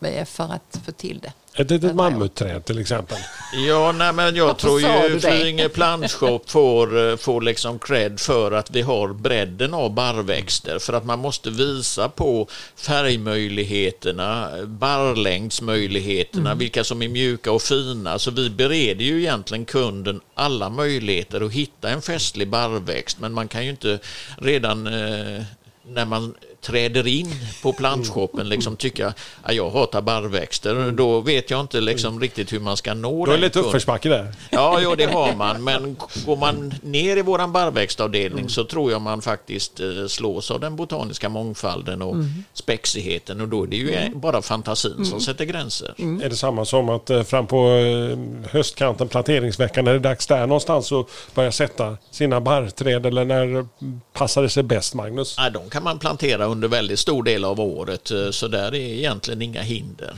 eh, 0.00 0.24
för 0.24 0.52
att 0.52 0.80
få 0.84 0.92
till 0.92 1.18
det. 1.18 1.32
Ett 1.58 1.70
litet 1.70 1.94
mammutträd 1.94 2.64
till 2.64 2.78
exempel. 2.78 3.18
Ja, 3.66 3.92
nej, 3.92 4.12
men 4.12 4.36
jag 4.36 4.46
Varför 4.46 4.60
tror 4.60 4.80
ju? 4.80 5.20
Flyinge 5.20 5.68
plantshop 5.68 6.50
får, 6.50 7.10
eh, 7.10 7.16
får 7.16 7.40
liksom 7.40 7.78
cred 7.78 8.20
för 8.20 8.52
att 8.52 8.70
vi 8.70 8.82
har 8.82 9.08
bredden 9.08 9.74
av 9.74 9.94
barrväxter. 9.94 10.78
För 10.78 10.92
att 10.92 11.04
man 11.04 11.18
måste 11.18 11.50
visa 11.50 12.08
på 12.08 12.48
färgmöjligheterna, 12.76 14.50
barrlängdsmöjligheterna, 14.66 16.54
vilka 16.54 16.84
som 16.84 17.02
är 17.02 17.08
mjuka 17.08 17.52
och 17.52 17.62
fina. 17.62 18.18
Så 18.18 18.30
vi 18.30 18.50
bereder 18.50 19.04
ju 19.04 19.18
egentligen 19.18 19.64
kunden 19.64 20.20
alla 20.34 20.70
möjligheter 20.70 21.40
att 21.40 21.52
hitta 21.52 21.90
en 21.90 22.02
festlig 22.02 22.48
barrväxt. 22.48 23.20
Men 23.20 23.32
man 23.32 23.48
kan 23.48 23.64
ju 23.64 23.70
inte 23.70 23.98
redan 24.36 24.86
eh, 24.86 25.42
när 25.86 26.04
man 26.04 26.34
träder 26.60 27.06
in 27.06 27.34
på 27.62 27.72
plantshoppen 27.72 28.48
liksom 28.48 28.76
tycka 28.76 29.14
att 29.42 29.54
jag 29.54 29.70
hatar 29.70 30.02
barrväxter. 30.02 30.90
Då 30.90 31.20
vet 31.20 31.50
jag 31.50 31.60
inte 31.60 31.80
liksom 31.80 32.20
riktigt 32.20 32.52
hur 32.52 32.60
man 32.60 32.76
ska 32.76 32.94
nå 32.94 33.22
är 33.22 33.26
det 33.26 33.32
den 33.32 33.40
lite 33.40 33.58
uppförsbacke 33.58 34.08
där. 34.08 34.34
Ja, 34.50 34.80
jo, 34.82 34.94
det 34.94 35.04
har 35.04 35.34
man. 35.34 35.64
Men 35.64 35.96
går 36.26 36.36
man 36.36 36.74
ner 36.82 37.16
i 37.16 37.22
våran 37.22 37.52
barrväxtavdelning 37.52 38.48
så 38.48 38.64
tror 38.64 38.92
jag 38.92 39.02
man 39.02 39.22
faktiskt 39.22 39.80
eh, 39.80 40.06
slås 40.08 40.50
av 40.50 40.60
den 40.60 40.76
botaniska 40.76 41.28
mångfalden 41.28 42.02
och 42.02 42.16
spexigheten. 42.52 43.40
Och 43.40 43.48
då 43.48 43.62
är 43.62 43.66
det 43.66 43.76
ju 43.76 44.14
bara 44.14 44.42
fantasin 44.42 45.04
som 45.04 45.20
sätter 45.20 45.44
gränser. 45.44 45.94
Är 45.98 46.28
det 46.28 46.36
samma 46.36 46.64
som 46.64 46.88
att 46.88 47.10
eh, 47.10 47.22
fram 47.22 47.46
på 47.46 47.70
eh, 47.70 48.18
höstkanten, 48.50 49.08
planteringsveckan, 49.08 49.86
är 49.86 49.92
det 49.92 49.98
dags 49.98 50.26
där 50.26 50.46
någonstans 50.46 50.92
att 50.92 51.06
börja 51.34 51.52
sätta 51.52 51.96
sina 52.10 52.40
barrträd 52.40 53.06
eller 53.06 53.24
när 53.24 53.66
passar 54.12 54.42
det 54.42 54.48
sig 54.48 54.62
bäst 54.62 54.94
Magnus? 54.94 55.34
Ja, 55.38 55.50
de 55.50 55.70
kan 55.70 55.82
man 55.82 55.98
plantera 55.98 56.47
under 56.48 56.68
väldigt 56.68 56.98
stor 56.98 57.22
del 57.22 57.44
av 57.44 57.60
året, 57.60 58.10
eh, 58.10 58.30
så 58.30 58.48
där 58.48 58.74
är 58.74 58.74
egentligen 58.74 59.42
inga 59.42 59.62
hinder. 59.62 60.16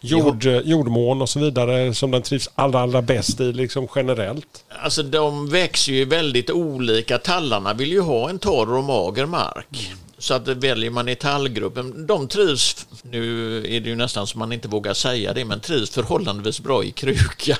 Jord, 0.00 0.44
jordmån 0.44 1.22
och 1.22 1.28
så 1.28 1.40
vidare 1.40 1.94
som 1.94 2.10
den 2.10 2.22
trivs 2.22 2.50
allra, 2.54 2.80
allra 2.80 3.02
bäst 3.02 3.40
i 3.40 3.52
liksom 3.52 3.88
generellt. 3.94 4.64
Alltså 4.82 5.02
de 5.02 5.48
växer 5.50 5.92
ju 5.92 6.04
väldigt 6.04 6.50
olika. 6.50 7.18
Tallarna 7.18 7.74
vill 7.74 7.92
ju 7.92 8.00
ha 8.00 8.30
en 8.30 8.38
torr 8.38 8.74
och 8.74 8.84
mager 8.84 9.26
mark. 9.26 9.90
Så 10.20 10.34
att 10.34 10.48
väljer 10.48 10.90
man 10.90 11.08
i 11.08 11.16
tallgruppen, 11.16 12.06
de 12.06 12.28
trivs, 12.28 12.86
nu 13.02 13.56
är 13.58 13.80
det 13.80 13.88
ju 13.88 13.96
nästan 13.96 14.26
som 14.26 14.38
man 14.38 14.52
inte 14.52 14.68
vågar 14.68 14.94
säga 14.94 15.32
det, 15.32 15.44
men 15.44 15.60
trivs 15.60 15.90
förhållandevis 15.90 16.60
bra 16.60 16.84
i 16.84 16.90
kruka. 16.90 17.56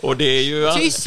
och 0.00 0.16
det 0.16 0.24
är 0.24 0.42
ju... 0.42 0.70
Tyst! 0.72 1.06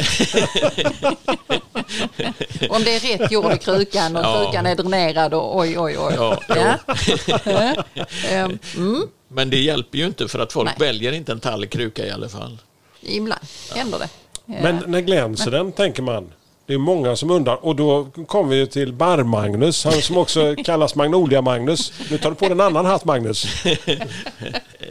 Om 2.68 2.84
det 2.84 2.96
är 2.96 3.18
rätt 3.18 3.30
jord 3.32 3.52
i 3.52 3.58
krukan 3.58 4.16
och 4.16 4.22
Ja. 4.24 4.44
krukan 4.44 4.66
är 4.66 4.74
dränerad 4.74 5.34
och 5.34 5.58
oj, 5.58 5.78
oj, 5.78 5.96
oj. 5.98 6.14
Ja, 6.16 6.40
Ja. 6.48 6.78
Ehm, 8.28 8.58
mm, 8.76 9.02
Men 9.28 9.50
det 9.50 9.60
hjälper 9.60 9.98
ju 9.98 10.06
inte 10.06 10.28
för 10.28 10.38
att 10.38 10.52
folk 10.52 10.70
Nej. 10.78 10.88
väljer 10.88 11.12
inte 11.12 11.32
en 11.32 11.40
tall 11.40 11.64
i 11.64 11.66
kruka 11.66 12.06
i 12.06 12.10
alla 12.10 12.28
fall. 12.28 12.58
Ibland 13.00 13.40
händer 13.74 13.98
det. 13.98 14.08
Men 14.44 14.82
när 14.86 15.00
glänser 15.00 15.50
den 15.50 15.72
tänker 15.72 16.02
man? 16.02 16.32
Det 16.68 16.74
är 16.74 16.78
många 16.78 17.16
som 17.16 17.30
undrar. 17.30 17.64
Och 17.64 17.76
då 17.76 18.04
kommer 18.26 18.56
vi 18.56 18.66
till 18.66 18.92
Bar-Magnus, 18.92 19.84
han 19.84 19.92
som 20.02 20.16
också 20.16 20.54
kallas 20.64 20.94
Magnolia-Magnus. 20.94 21.92
Nu 22.10 22.18
tar 22.18 22.30
du 22.30 22.36
på 22.36 22.44
dig 22.44 22.52
en 22.52 22.60
annan 22.60 22.86
hatt 22.86 23.04
Magnus. 23.04 23.46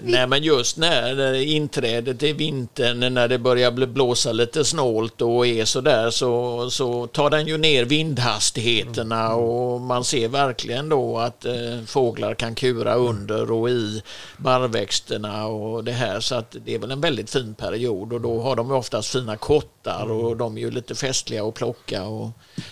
Nej, 0.01 0.27
men 0.27 0.43
just 0.43 0.77
när 0.77 1.34
inträdet 1.34 2.24
i 2.24 2.34
vintern, 2.34 3.13
när 3.13 3.27
det 3.27 3.38
börjar 3.39 3.72
bli- 3.72 3.88
blåsa 3.88 4.31
lite 4.31 4.65
snålt 4.65 5.22
och 5.22 5.48
är 5.48 5.65
sådär 5.65 6.10
så, 6.10 6.69
så 6.69 7.07
tar 7.07 7.29
den 7.29 7.48
ju 7.48 7.57
ner 7.57 7.86
vindhastigheterna. 7.86 9.36
Och 9.36 9.81
man 9.81 10.03
ser 10.03 10.27
verkligen 10.27 10.89
då 10.89 11.17
att 11.17 11.46
eh, 11.46 11.53
fåglar 11.86 12.34
kan 12.34 12.55
kura 12.55 12.96
under 12.96 13.51
och 13.51 13.69
i 13.69 14.01
barrväxterna 14.38 15.48
och 15.48 15.84
det 15.84 15.91
här. 15.91 16.19
Så 16.19 16.36
att 16.36 16.55
det 16.65 16.75
är 16.75 16.79
väl 16.79 16.91
en 16.91 17.01
väldigt 17.01 17.29
fin 17.29 17.55
period 17.55 18.13
och 18.13 18.22
då 18.22 18.41
har 18.41 18.55
de 18.55 18.72
oftast 18.72 19.12
fina 19.12 19.38
kottar 19.38 20.12
och 20.12 20.38
de 20.38 20.57
är 20.57 20.62
ju 20.62 20.72
lite 20.72 20.96
festliga 20.96 21.43
att 21.43 21.53
plocka 21.53 21.66
och 21.67 21.93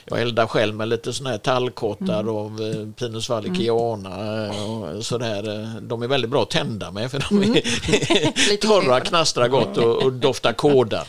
jag 0.05 0.21
eldar 0.21 0.47
själv 0.47 0.75
med 0.75 0.87
lite 0.87 1.13
sådana 1.13 1.31
här 1.31 1.37
tallkottar 1.37 2.43
av 2.43 2.61
eh, 2.61 2.91
Pinus 2.99 3.29
vallichiana 3.29 4.45
eh, 4.45 4.95
och 4.97 5.05
sådär. 5.05 5.69
De 5.81 6.03
är 6.03 6.07
väldigt 6.07 6.31
bra 6.31 6.43
att 6.43 6.49
tända 6.49 6.91
med 6.91 7.11
för 7.11 7.25
de 7.29 7.41
är 7.41 7.47
Lite 8.49 8.67
torra, 8.67 8.99
knastrar 8.99 9.47
gott 9.47 9.77
och, 9.77 10.03
och 10.03 10.13
doftar 10.13 10.53
kåda. 10.53 11.05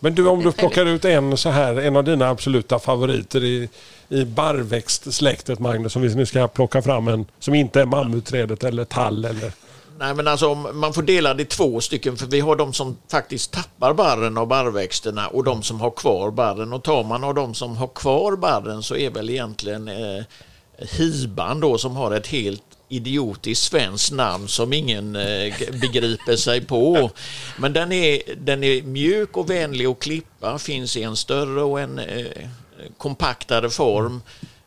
Men 0.00 0.14
du 0.14 0.28
om 0.28 0.42
du 0.42 0.52
plockar 0.52 0.86
ut 0.86 1.04
en 1.04 1.36
så 1.36 1.48
här, 1.48 1.76
en 1.76 1.96
av 1.96 2.04
dina 2.04 2.28
absoluta 2.28 2.78
favoriter 2.78 3.44
i, 3.44 3.68
i 4.08 4.24
barrväxtsläktet 4.24 5.58
Magnus, 5.58 5.96
om 5.96 6.02
vi 6.02 6.14
nu 6.14 6.26
ska 6.26 6.48
plocka 6.48 6.82
fram 6.82 7.08
en 7.08 7.26
som 7.38 7.54
inte 7.54 7.80
är 7.80 7.86
mammutträdet 7.86 8.64
eller 8.64 8.84
tall 8.84 9.24
eller... 9.24 9.52
Nej 10.00 10.14
men 10.14 10.28
alltså 10.28 10.54
man 10.54 10.92
får 10.92 11.02
dela 11.02 11.34
det 11.34 11.42
i 11.42 11.46
två 11.46 11.80
stycken 11.80 12.16
för 12.16 12.26
vi 12.26 12.40
har 12.40 12.56
de 12.56 12.72
som 12.72 12.96
faktiskt 13.10 13.52
tappar 13.52 13.94
barren 13.94 14.38
av 14.38 14.46
barrväxterna 14.46 15.28
och 15.28 15.44
de 15.44 15.62
som 15.62 15.80
har 15.80 15.90
kvar 15.90 16.30
barren. 16.30 16.72
Och 16.72 16.82
tar 16.82 17.04
man 17.04 17.24
av 17.24 17.34
de 17.34 17.54
som 17.54 17.76
har 17.76 17.86
kvar 17.86 18.36
barren 18.36 18.82
så 18.82 18.96
är 18.96 19.10
väl 19.10 19.30
egentligen 19.30 19.88
eh, 19.88 20.24
hiban 20.78 21.60
då 21.60 21.78
som 21.78 21.96
har 21.96 22.14
ett 22.14 22.26
helt 22.26 22.62
idiotiskt 22.88 23.64
svenskt 23.64 24.12
namn 24.12 24.48
som 24.48 24.72
ingen 24.72 25.16
eh, 25.16 25.54
begriper 25.80 26.36
sig 26.36 26.60
på. 26.60 27.10
Men 27.58 27.72
den 27.72 27.92
är, 27.92 28.22
den 28.36 28.64
är 28.64 28.82
mjuk 28.82 29.36
och 29.36 29.50
vänlig 29.50 29.86
att 29.86 29.98
klippa, 29.98 30.58
finns 30.58 30.96
i 30.96 31.02
en 31.02 31.16
större 31.16 31.62
och 31.62 31.80
en 31.80 31.98
eh, 31.98 32.48
kompaktare 32.98 33.70
form. 33.70 34.22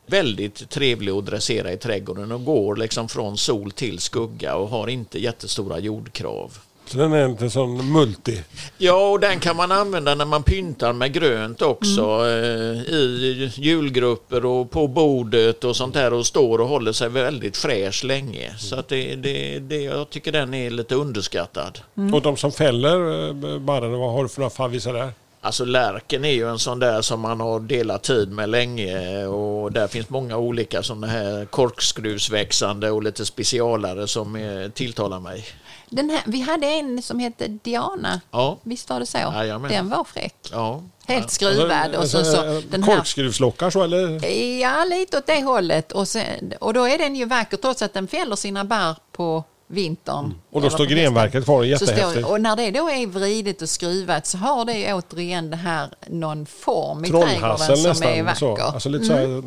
Väldigt 0.06 0.70
trevlig 0.70 1.12
att 1.12 1.26
dressera 1.26 1.72
i 1.72 1.78
trädgården 1.78 2.32
och 2.32 2.46
går 2.46 2.76
liksom 2.76 3.10
från 3.10 3.38
sol 3.38 3.72
till 3.72 4.00
skugga 4.00 4.56
och 4.56 4.70
har 4.70 4.88
inte 4.88 5.20
jättestora 5.20 5.80
jordkrav. 5.80 6.58
Så 6.86 6.98
den 6.98 7.14
är 7.14 7.26
inte 7.26 7.50
sån 7.50 7.92
multi. 7.92 8.44
Ja, 8.78 9.10
och 9.12 9.20
den 9.20 9.40
kan 9.40 9.56
man 9.56 9.72
använda 9.72 10.16
när 10.16 10.26
man 10.26 10.44
pyntar 10.44 10.94
med 10.94 11.14
grönt 11.14 11.62
också 11.62 12.02
eh, 12.02 12.94
i 12.94 13.52
julgrupper 13.56 14.46
och 14.46 14.72
på 14.72 14.88
bordet 14.88 15.64
och 15.64 15.76
sånt 15.76 15.94
där 15.94 16.14
och 16.14 16.26
står 16.26 16.60
och 16.60 16.68
håller 16.68 16.92
sig 16.92 17.10
väldigt 17.10 17.58
fräsch 17.58 18.04
länge. 18.04 18.54
Så 18.58 18.76
att 18.76 18.88
det, 18.88 19.16
det, 19.16 19.60
det, 19.60 19.82
jag 19.82 20.10
tycker 20.10 20.32
den 20.32 20.54
är 20.54 20.70
lite 20.70 20.96
underskattad. 20.96 21.80
Och 22.14 22.22
de 22.22 22.38
som 22.38 22.52
fäller 22.52 23.28
eh, 23.28 23.60
barren, 23.60 23.92
vad 23.92 24.14
har 24.14 24.24
du 24.24 24.30
för 24.30 24.40
några 24.40 24.50
favvisar 24.50 24.94
där? 24.94 25.12
Alltså 25.44 25.66
lärken 25.66 26.26
är 26.26 26.32
ju 26.32 26.50
en 26.50 26.60
sån 26.60 26.80
där 26.80 27.02
som 27.02 27.20
man 27.20 27.40
har 27.40 27.60
delat 27.60 28.04
tid 28.04 28.32
med 28.32 28.50
länge 28.50 29.26
och 29.26 29.72
där 29.72 29.88
finns 29.88 30.10
många 30.10 30.38
olika 30.38 30.84
sådana 30.84 31.08
här 31.08 31.46
korkskruvsväxande 31.46 32.92
och 32.92 33.04
lite 33.04 33.26
specialare 33.26 34.08
som 34.08 34.36
eh, 34.36 34.70
tilltalar 34.70 35.20
mig. 35.20 35.46
Den 35.90 36.10
här, 36.10 36.22
vi 36.26 36.42
hade 36.42 36.68
en 36.68 37.02
som 37.02 37.20
hette 37.20 37.48
Diana. 37.48 38.22
Ja. 38.32 38.58
Visst 38.64 38.90
var 38.90 39.00
det 39.00 39.06
så? 39.06 39.18
Jajamän. 39.18 39.72
Den 39.72 39.90
var 39.90 40.04
fräck. 40.04 40.36
Ja. 40.52 40.84
Helt 41.06 41.32
skruvad. 41.32 41.96
och 41.96 42.08
så, 42.08 42.24
så, 42.24 42.46
eh, 42.46 42.60
den 42.70 42.84
här, 42.84 42.96
Korkskruvslockar 42.96 43.70
så 43.70 43.84
eller? 43.84 44.26
ja, 44.62 44.86
lite 44.86 45.18
åt 45.18 45.26
det 45.26 45.44
hållet. 45.44 45.92
Och, 45.92 46.08
sen, 46.08 46.54
och 46.60 46.74
då 46.74 46.88
är 46.88 46.98
den 46.98 47.16
ju 47.16 47.26
vacker 47.26 47.58
trots 47.58 47.82
att 47.82 47.94
den 47.94 48.08
fäller 48.08 48.36
sina 48.36 48.66
bär 48.66 48.96
på 49.12 49.44
vintern. 49.74 50.26
Mm. 50.26 50.38
Och 50.52 50.62
då 50.62 50.70
står 50.70 50.86
grenverket 50.86 51.46
kvar, 51.46 51.64
Så 51.64 51.66
jättehäftigt. 51.66 52.28
Och 52.28 52.42
när 52.42 52.56
det 52.56 52.72
då 52.72 52.90
är 52.90 53.08
vridet 53.08 53.62
och 53.62 53.70
skruvat 53.70 54.26
så 54.26 54.38
har 54.38 54.66
det 54.66 54.94
återigen 54.94 55.50
det 55.50 55.56
här 55.56 55.90
någon 56.08 56.46
form 56.46 57.06
i 57.06 57.10
trädgården 57.10 57.58
som 57.58 57.74
är 57.74 58.24
nästan. 58.24 58.36
Så. 58.36 58.50
vacker. 58.50 58.64
Alltså 58.64 58.90
lite 58.90 59.06
så 59.06 59.14
här, 59.14 59.44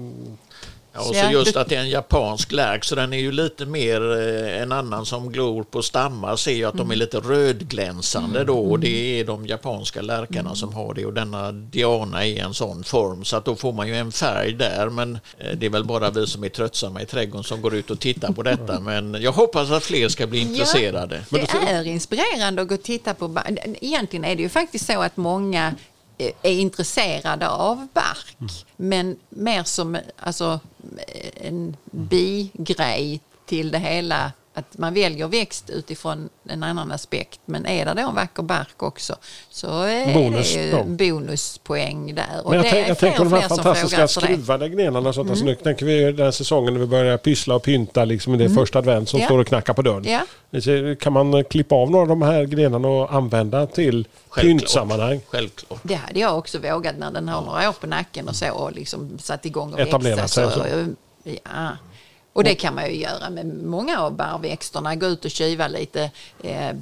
Ja, 0.96 1.08
och 1.08 1.16
Så 1.16 1.30
just 1.32 1.56
att 1.56 1.68
det 1.68 1.76
är 1.76 1.80
en 1.80 1.90
japansk 1.90 2.52
lärk 2.52 2.84
så 2.84 2.94
den 2.94 3.12
är 3.12 3.18
ju 3.18 3.32
lite 3.32 3.66
mer 3.66 4.12
eh, 4.18 4.62
en 4.62 4.72
annan 4.72 5.06
som 5.06 5.32
glor 5.32 5.62
på 5.62 5.82
stammar 5.82 6.36
ser 6.36 6.52
ju 6.52 6.64
att 6.64 6.74
de 6.76 6.90
är 6.90 6.96
lite 6.96 7.18
rödglänsande 7.18 8.44
då 8.44 8.58
och 8.58 8.80
det 8.80 9.20
är 9.20 9.24
de 9.24 9.46
japanska 9.46 10.02
lärkarna 10.02 10.54
som 10.54 10.74
har 10.74 10.94
det 10.94 11.06
och 11.06 11.12
denna 11.12 11.52
Diana 11.52 12.26
är 12.26 12.42
en 12.44 12.54
sån 12.54 12.84
form 12.84 13.24
så 13.24 13.36
att 13.36 13.44
då 13.44 13.56
får 13.56 13.72
man 13.72 13.88
ju 13.88 13.96
en 13.96 14.12
färg 14.12 14.52
där 14.52 14.88
men 14.88 15.18
eh, 15.38 15.50
det 15.56 15.66
är 15.66 15.70
väl 15.70 15.84
bara 15.84 16.10
vi 16.10 16.26
som 16.26 16.44
är 16.44 16.48
tröttsamma 16.48 17.02
i 17.02 17.06
trädgården 17.06 17.44
som 17.44 17.62
går 17.62 17.74
ut 17.74 17.90
och 17.90 18.00
tittar 18.00 18.32
på 18.32 18.42
detta 18.42 18.80
men 18.80 19.16
jag 19.20 19.32
hoppas 19.32 19.70
att 19.70 19.84
fler 19.84 20.08
ska 20.08 20.26
bli 20.26 20.40
intresserade. 20.40 21.20
Det 21.30 21.52
är 21.52 21.84
inspirerande 21.84 22.62
att 22.62 22.68
gå 22.68 22.74
och 22.74 22.82
titta 22.82 23.14
på. 23.14 23.38
Egentligen 23.80 24.24
är 24.24 24.36
det 24.36 24.42
ju 24.42 24.48
faktiskt 24.48 24.86
så 24.86 25.02
att 25.02 25.16
många 25.16 25.74
är 26.18 26.34
intresserade 26.52 27.48
av 27.48 27.88
bark. 27.92 28.36
Men 28.76 29.16
mer 29.28 29.64
som 29.64 29.98
alltså, 30.18 30.60
en 31.34 31.76
bigrej 31.90 33.20
till 33.46 33.70
det 33.70 33.78
hela. 33.78 34.32
Att 34.58 34.78
man 34.78 34.94
väljer 34.94 35.28
växt 35.28 35.70
utifrån 35.70 36.28
en 36.48 36.62
annan 36.62 36.92
aspekt. 36.92 37.40
Men 37.44 37.66
är 37.66 37.84
det 37.84 37.94
då 38.02 38.08
en 38.08 38.14
vacker 38.14 38.42
bark 38.42 38.82
också 38.82 39.16
så 39.50 39.82
är 39.82 40.14
Bonus 40.14 40.54
det 40.54 40.62
ju 40.62 40.70
en 40.78 40.96
bonuspoäng 40.96 42.14
där. 42.14 42.40
Och 42.44 42.50
Men 42.50 42.62
jag, 42.64 42.72
det 42.74 42.80
är 42.80 42.88
jag 42.88 42.98
tänker 42.98 43.18
på 43.18 43.24
de 43.24 43.32
här 43.32 43.48
fantastiska 43.48 44.08
skruvade 44.08 44.68
grenarna. 44.68 45.12
Sånt. 45.12 45.30
Alltså, 45.30 45.44
nu 45.44 45.54
tänker 45.54 45.86
vi 45.86 46.12
den 46.12 46.32
säsongen 46.32 46.72
när 46.74 46.80
vi 46.80 46.86
börjar 46.86 47.16
pyssla 47.18 47.54
och 47.54 47.62
pynta 47.62 48.04
liksom 48.04 48.34
i 48.34 48.36
det 48.36 48.50
första 48.50 48.78
advent 48.78 49.08
som 49.08 49.20
Ja. 49.20 49.26
står 49.26 49.38
och 49.38 49.46
knackar 49.46 49.74
på 49.74 49.82
dörren. 49.82 50.04
Ja. 50.50 50.94
Kan 51.00 51.12
man 51.12 51.44
klippa 51.44 51.74
av 51.74 51.90
några 51.90 52.02
av 52.02 52.08
de 52.08 52.22
här 52.22 52.44
grenarna 52.44 52.88
och 52.88 53.14
använda 53.14 53.66
till 53.66 54.08
pyntsammanhang? 54.36 55.20
Självklart. 55.28 55.80
Det 55.82 55.94
hade 55.94 56.20
jag 56.20 56.38
också 56.38 56.58
vågat 56.58 56.98
när 56.98 57.10
den 57.10 57.28
har 57.28 57.42
några 57.42 57.68
år 57.68 57.72
på 57.72 57.86
nacken 57.86 58.28
och 58.28 58.36
så 58.36 58.50
och 58.52 58.72
liksom 58.72 59.18
satt 59.18 59.46
igång 59.46 59.72
och 59.72 59.80
Etablera 59.80 60.16
växa. 60.16 60.50
sig 60.50 60.60
så. 60.60 61.30
ja. 61.44 61.68
Och 62.36 62.44
det 62.44 62.54
kan 62.54 62.74
man 62.74 62.86
ju 62.90 63.00
göra 63.00 63.30
med 63.30 63.46
många 63.46 64.00
av 64.00 64.16
barrväxterna. 64.16 64.94
Gå 64.94 65.06
ut 65.06 65.24
och 65.24 65.30
kyva 65.30 65.68
lite 65.68 66.10
eh, 66.42 66.68
eh, 66.68 66.74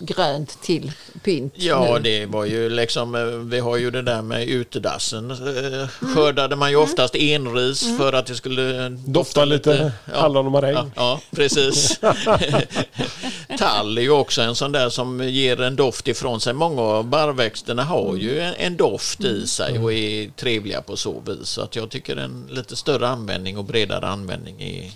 grönt 0.00 0.62
till 0.62 0.92
pynt. 1.24 1.52
Ja, 1.56 1.94
nu. 1.94 2.00
det 2.00 2.26
var 2.26 2.44
ju 2.44 2.70
liksom, 2.70 3.14
eh, 3.14 3.24
vi 3.24 3.58
har 3.58 3.76
ju 3.76 3.90
det 3.90 4.02
där 4.02 4.22
med 4.22 4.48
utedassen. 4.48 5.30
Eh, 5.30 5.88
Skördade 5.88 6.56
man 6.56 6.70
ju 6.70 6.76
oftast 6.76 7.14
enris 7.14 7.96
för 7.98 8.12
att 8.12 8.26
det 8.26 8.34
skulle 8.34 8.88
Dofta 8.88 9.44
lite 9.44 9.92
hallon 10.14 10.46
och 10.46 10.52
maräng. 10.52 10.74
Ja, 10.74 10.90
ja, 10.96 11.20
precis. 11.30 12.00
Tall 13.58 13.98
är 13.98 14.02
ju 14.02 14.10
också 14.10 14.42
en 14.42 14.54
sån 14.54 14.72
där 14.72 14.88
som 14.88 15.28
ger 15.28 15.60
en 15.60 15.76
doft 15.76 16.08
ifrån 16.08 16.40
sig. 16.40 16.52
Många 16.52 16.82
av 16.82 17.04
barrväxterna 17.04 17.84
har 17.84 18.16
ju 18.16 18.40
en, 18.40 18.54
en 18.54 18.76
doft 18.76 19.24
i 19.24 19.46
sig 19.46 19.78
och 19.78 19.92
är 19.92 20.30
trevliga 20.30 20.82
på 20.82 20.96
så 20.96 21.20
vis. 21.26 21.48
Så 21.48 21.62
att 21.62 21.76
jag 21.76 21.90
tycker 21.90 22.16
en 22.16 22.46
lite 22.50 22.76
större 22.76 23.08
användning 23.08 23.58
och 23.58 23.64
bredare 23.64 24.06
användning 24.06 24.62
är... 24.62 24.90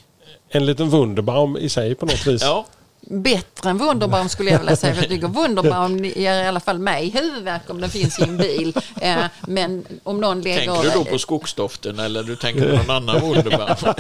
En 0.48 0.66
liten 0.66 0.90
Wunderbaum 0.90 1.56
i 1.56 1.68
sig 1.68 1.94
på 1.94 2.06
något 2.06 2.26
vis. 2.26 2.42
Ja, 2.42 2.66
Bättre 3.10 3.70
än 3.70 3.78
Wunderbaum 3.78 4.28
skulle 4.28 4.50
jag 4.50 4.58
vilja 4.58 4.76
säga. 4.76 4.94
För 4.94 5.02
jag 5.02 5.10
tycker 5.10 5.28
Wunderbaum 5.42 6.04
ger 6.04 6.42
i 6.42 6.46
alla 6.46 6.60
fall 6.60 6.78
mig 6.78 7.10
huvudvärk 7.10 7.70
om 7.70 7.80
den 7.80 7.90
finns 7.90 8.18
i 8.18 8.22
en 8.22 8.36
bil. 8.36 8.76
Eh, 9.00 9.24
men 9.40 9.84
om 10.02 10.20
någon 10.20 10.40
lägger... 10.40 10.58
tänker 10.58 10.82
du 10.82 10.90
då 10.90 11.04
på 11.04 11.18
skogsdoften 11.18 11.98
eller 11.98 12.22
du 12.22 12.36
tänker 12.36 12.70
på 12.70 12.76
någon 12.76 12.90
annan 12.90 13.20
Wunderbaum? 13.20 13.76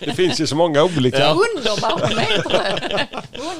Det 0.00 0.14
finns 0.14 0.40
ju 0.40 0.46
så 0.46 0.56
många 0.56 0.82
olika. 0.82 1.34
Wunderbaum 1.34 2.18
heter 2.18 2.50
det. 2.50 3.08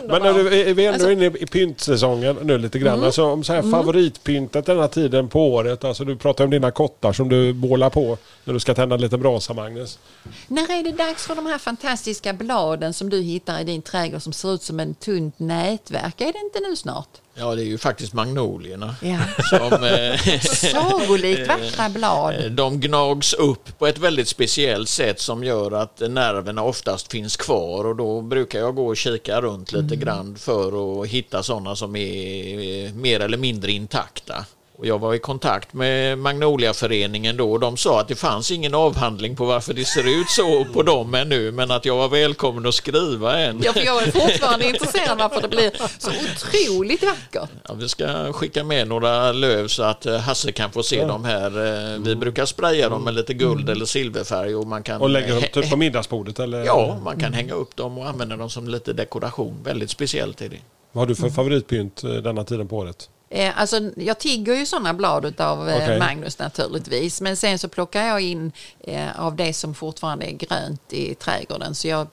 Men 0.09 0.23
du, 0.23 0.61
är 0.61 0.75
vi 0.75 0.87
ändå 0.87 0.94
Alltså- 0.94 1.11
inne 1.11 1.27
i 1.27 1.46
pyntsäsongen 1.46 2.37
nu 2.42 2.59
lite 2.59 2.79
grann. 2.79 2.94
Mm. 2.94 3.07
Alltså, 3.07 3.25
om 3.25 3.44
så 3.44 3.53
här 3.53 3.62
favoritpyntet 3.62 4.66
den 4.66 4.79
här 4.79 4.88
tiden 4.88 5.29
på 5.29 5.55
året. 5.55 5.85
Alltså, 5.85 6.05
du 6.05 6.16
pratar 6.16 6.44
om 6.44 6.51
dina 6.51 6.70
kottar 6.70 7.12
som 7.12 7.29
du 7.29 7.53
bålar 7.53 7.90
på 7.90 8.18
när 8.44 8.55
du 8.55 8.61
ska 8.61 8.75
tända 8.75 8.96
lite 8.96 9.18
brasa, 9.18 9.55
Magnus. 9.55 9.99
När 10.46 10.79
är 10.79 10.83
det 10.83 10.92
dags 10.92 11.27
för 11.27 11.35
de 11.35 11.46
här 11.46 11.59
fantastiska 11.59 12.33
bladen 12.33 12.94
som 12.94 13.11
du 13.11 13.23
hittar 13.23 13.61
i 13.61 13.64
din 13.64 13.83
trädgård 13.83 14.23
som 14.23 14.33
ser 14.33 14.49
ut 14.54 14.62
som 14.62 14.80
en 14.80 14.94
tunt 14.94 15.38
nätverk? 15.38 16.20
Är 16.20 16.32
det 16.32 16.38
inte 16.38 16.60
nu 16.68 16.76
snart? 16.76 17.08
Ja, 17.34 17.54
det 17.54 17.62
är 17.62 17.66
ju 17.66 17.78
faktiskt 17.78 18.12
magnolierna. 18.12 18.94
Ja. 19.02 19.18
Som, 19.50 19.84
eh, 19.84 20.40
Sagolikt 20.40 21.48
vackra 21.48 21.88
blad. 21.88 22.52
De 22.52 22.80
gnags 22.80 23.32
upp 23.32 23.78
på 23.78 23.86
ett 23.86 23.98
väldigt 23.98 24.28
speciellt 24.28 24.88
sätt 24.88 25.20
som 25.20 25.44
gör 25.44 25.70
att 25.72 26.00
nerverna 26.00 26.62
oftast 26.62 27.10
finns 27.10 27.36
kvar 27.36 27.86
och 27.86 27.96
då 27.96 28.20
brukar 28.20 28.58
jag 28.58 28.74
gå 28.74 28.86
och 28.86 28.96
kika 28.96 29.40
runt 29.40 29.72
lite 29.72 29.96
grann 29.96 30.36
för 30.36 31.02
att 31.02 31.08
hitta 31.08 31.42
sådana 31.42 31.76
som 31.76 31.96
är 31.96 32.86
eh, 32.86 32.92
mer 32.92 33.20
eller 33.20 33.38
mindre 33.38 33.72
intakta. 33.72 34.44
Och 34.81 34.87
jag 34.87 34.99
var 34.99 35.14
i 35.14 35.19
kontakt 35.19 35.73
med 35.73 36.19
Magnoliaföreningen 36.19 37.37
då 37.37 37.53
och 37.53 37.61
de 37.61 37.77
sa 37.77 38.01
att 38.01 38.09
det 38.09 38.14
fanns 38.14 38.51
ingen 38.51 38.75
avhandling 38.75 39.37
på 39.37 39.45
varför 39.45 39.75
det 39.75 39.85
ser 39.85 40.21
ut 40.21 40.29
så 40.31 40.64
på 40.64 40.83
dem 40.83 41.14
ännu 41.14 41.53
men 41.53 41.71
att 41.71 41.85
jag 41.85 41.97
var 41.97 42.09
välkommen 42.09 42.66
att 42.66 42.75
skriva 42.75 43.38
en. 43.38 43.61
Ja, 43.64 43.73
för 43.73 43.81
jag 43.81 44.03
är 44.03 44.11
fortfarande 44.11 44.69
intresserad 44.69 45.19
varför 45.19 45.40
det 45.43 45.49
blir 45.49 45.71
så 45.99 46.11
otroligt 46.11 47.03
vackert. 47.03 47.51
Ja, 47.69 47.75
vi 47.75 47.88
ska 47.88 48.33
skicka 48.33 48.64
med 48.64 48.88
några 48.88 49.33
löv 49.33 49.69
så 49.69 49.83
att 49.83 50.07
eh, 50.07 50.16
Hasse 50.16 50.53
kan 50.53 50.73
få 50.73 50.83
se 50.83 51.05
dem 51.05 51.25
här. 51.25 51.47
Eh, 51.95 52.01
Vi 52.01 52.16
brukar 52.16 52.45
spraya 52.47 52.88
dem 52.88 53.05
med 53.05 53.14
lite 53.14 53.35
guld 53.35 53.71
eller 53.71 53.85
silverfärg 53.85 54.55
och 54.57 54.66
man 54.66 54.83
kan... 54.83 55.01
Och 55.01 55.11
lägger 55.11 55.37
upp 55.37 55.53
typ 55.53 55.71
på 55.71 55.77
middagsbordet 55.77 56.38
eller? 56.38 56.64
Ja, 56.64 56.99
man 57.05 57.21
kan 57.21 57.33
hänga 57.33 57.55
upp 57.55 57.77
dem 57.77 57.99
och 57.99 58.09
använda 58.09 58.37
dem 58.37 58.51
som 58.51 58.69
lite 58.69 58.93
dekoration. 58.93 59.59
Väldigt 59.64 59.90
speciellt 59.90 60.40
är 60.40 60.49
det. 60.49 60.59
Vad 60.93 61.03
har 61.03 61.07
du 61.07 61.14
för 61.14 61.31
favoritpynt 61.31 62.05
eh, 62.05 62.11
denna 62.11 62.45
tiden 62.45 62.69
på 62.69 62.77
året? 62.77 63.09
Eh, 63.33 63.61
alltså, 63.61 63.81
jag 63.97 64.19
tigger 64.19 64.55
ju 64.55 64.66
sådana 64.66 64.95
blad 64.95 65.40
av 65.40 65.69
eh, 65.69 65.77
Okej. 65.77 65.99
Magnus 65.99 66.38
naturligtvis. 66.38 67.21
Men 67.21 67.37
sen 67.37 67.59
så 67.59 67.69
plockar 67.69 68.03
jag 68.03 68.21
in 68.21 68.53
eh, 68.81 69.21
av 69.21 69.37
det 69.37 69.53
som 69.53 69.75
fortfarande 69.75 70.27
är 70.27 70.33
grönt 70.33 70.93
i 70.93 71.14
trädgården. 71.14 71.75
Så 71.75 71.88
jag 71.88 72.07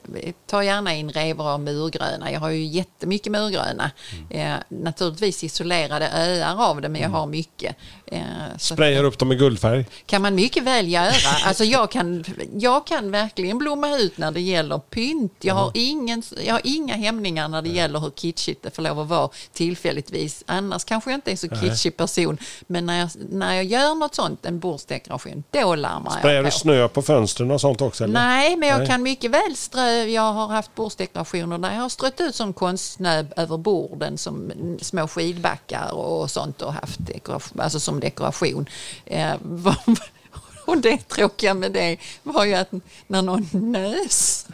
tar 0.45 0.61
gärna 0.61 0.93
in 0.93 1.11
revor 1.11 1.49
av 1.49 1.59
murgröna. 1.59 2.31
Jag 2.31 2.39
har 2.39 2.49
ju 2.49 2.65
jättemycket 2.65 3.31
murgröna. 3.31 3.91
Mm. 4.31 4.61
Naturligtvis 4.69 5.43
isolerade 5.43 6.09
öar 6.09 6.69
av 6.69 6.81
det, 6.81 6.89
men 6.89 7.01
jag 7.01 7.09
har 7.09 7.25
mycket. 7.25 7.75
Eh, 8.11 8.21
Sprayar 8.57 9.03
upp 9.03 9.19
dem 9.19 9.31
i 9.31 9.35
guldfärg? 9.35 9.85
kan 10.05 10.21
man 10.21 10.35
mycket 10.35 10.63
väl 10.63 10.87
göra. 10.87 11.11
Alltså 11.45 11.63
jag, 11.63 11.91
kan, 11.91 12.23
jag 12.53 12.87
kan 12.87 13.11
verkligen 13.11 13.57
blomma 13.57 13.97
ut 13.97 14.17
när 14.17 14.31
det 14.31 14.41
gäller 14.41 14.77
pynt. 14.79 15.33
Jag 15.41 15.53
har, 15.55 15.71
ingen, 15.73 16.23
jag 16.45 16.53
har 16.53 16.61
inga 16.63 16.95
hämningar 16.95 17.47
när 17.47 17.61
det 17.61 17.69
gäller 17.69 17.99
hur 17.99 18.09
kitschigt 18.09 18.63
det 18.63 18.75
får 18.75 18.81
lov 18.83 18.99
att 18.99 19.07
vara 19.07 19.29
tillfälligtvis. 19.53 20.43
Annars 20.47 20.83
kanske 20.83 21.09
jag 21.11 21.17
inte 21.17 21.31
är 21.31 21.35
så 21.35 21.47
kitschig 21.49 21.97
person. 21.97 22.37
Men 22.67 22.85
när 22.85 22.99
jag, 22.99 23.09
när 23.29 23.53
jag 23.55 23.65
gör 23.65 23.95
något 23.95 24.15
sånt, 24.15 24.45
en 24.45 24.59
bordsdekoration, 24.59 25.43
då 25.51 25.75
larmar 25.75 26.11
Sprayar 26.11 26.35
jag 26.35 26.45
du 26.45 26.49
på. 26.51 26.57
snö 26.57 26.87
på 26.87 27.01
fönstren 27.01 27.51
och 27.51 27.61
sånt 27.61 27.81
också? 27.81 28.03
Eller? 28.03 28.13
Nej, 28.13 28.55
men 28.55 28.69
jag 28.69 28.77
Nej. 28.77 28.87
kan 28.87 29.03
mycket 29.03 29.31
väl 29.31 29.55
strö. 29.55 30.03
Jag 30.03 30.33
har 30.33 30.47
haft 30.47 30.75
bordsdekorationer 30.75 31.57
där 31.57 31.73
jag 31.73 31.81
har 31.81 31.89
strött 31.89 32.21
ut 32.21 32.35
som 32.35 32.53
konstsnö 32.53 33.25
över 33.37 33.57
borden 33.57 34.17
som 34.17 34.51
små 34.81 35.07
skidbackar 35.07 35.91
och 35.93 36.31
sånt 36.31 36.61
och 36.61 36.73
haft 36.73 36.97
dekoration, 36.99 37.59
alltså 37.61 37.79
som 37.79 37.96
dekoration. 37.99 38.69
Eh, 39.05 39.33
vad- 39.41 39.75
och 40.65 40.77
det 40.77 40.97
tråkiga 41.07 41.53
med 41.53 41.71
det 41.71 41.97
var 42.23 42.45
ju 42.45 42.53
att 42.53 42.69
när 43.07 43.21
någon 43.21 43.49
nös 43.51 44.47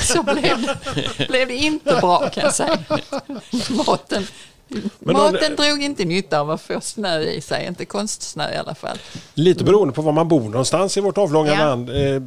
så 0.00 0.22
blev 0.22 0.42
det, 0.62 1.28
blev 1.28 1.48
det 1.48 1.54
inte 1.56 1.98
bra 2.00 2.28
kan 2.30 2.44
jag 2.44 2.54
säga. 2.54 2.78
Maten, 3.86 4.26
Men 4.98 5.16
om- 5.16 5.22
maten 5.32 5.56
drog 5.56 5.82
inte 5.82 6.04
nytta 6.04 6.40
av 6.40 6.50
att 6.50 6.60
få 6.62 6.80
snö 6.80 7.20
i 7.20 7.40
sig, 7.40 7.66
inte 7.66 7.84
konstsnö 7.84 8.52
i 8.52 8.56
alla 8.56 8.74
fall. 8.74 8.98
Lite 9.34 9.64
beroende 9.64 9.94
på 9.94 10.02
var 10.02 10.12
man 10.12 10.28
bor 10.28 10.40
någonstans 10.40 10.96
i 10.96 11.00
vårt 11.00 11.18
avlånga 11.18 11.52
Ja. 11.52 11.58
land. 11.58 11.90
Eh, 11.90 12.22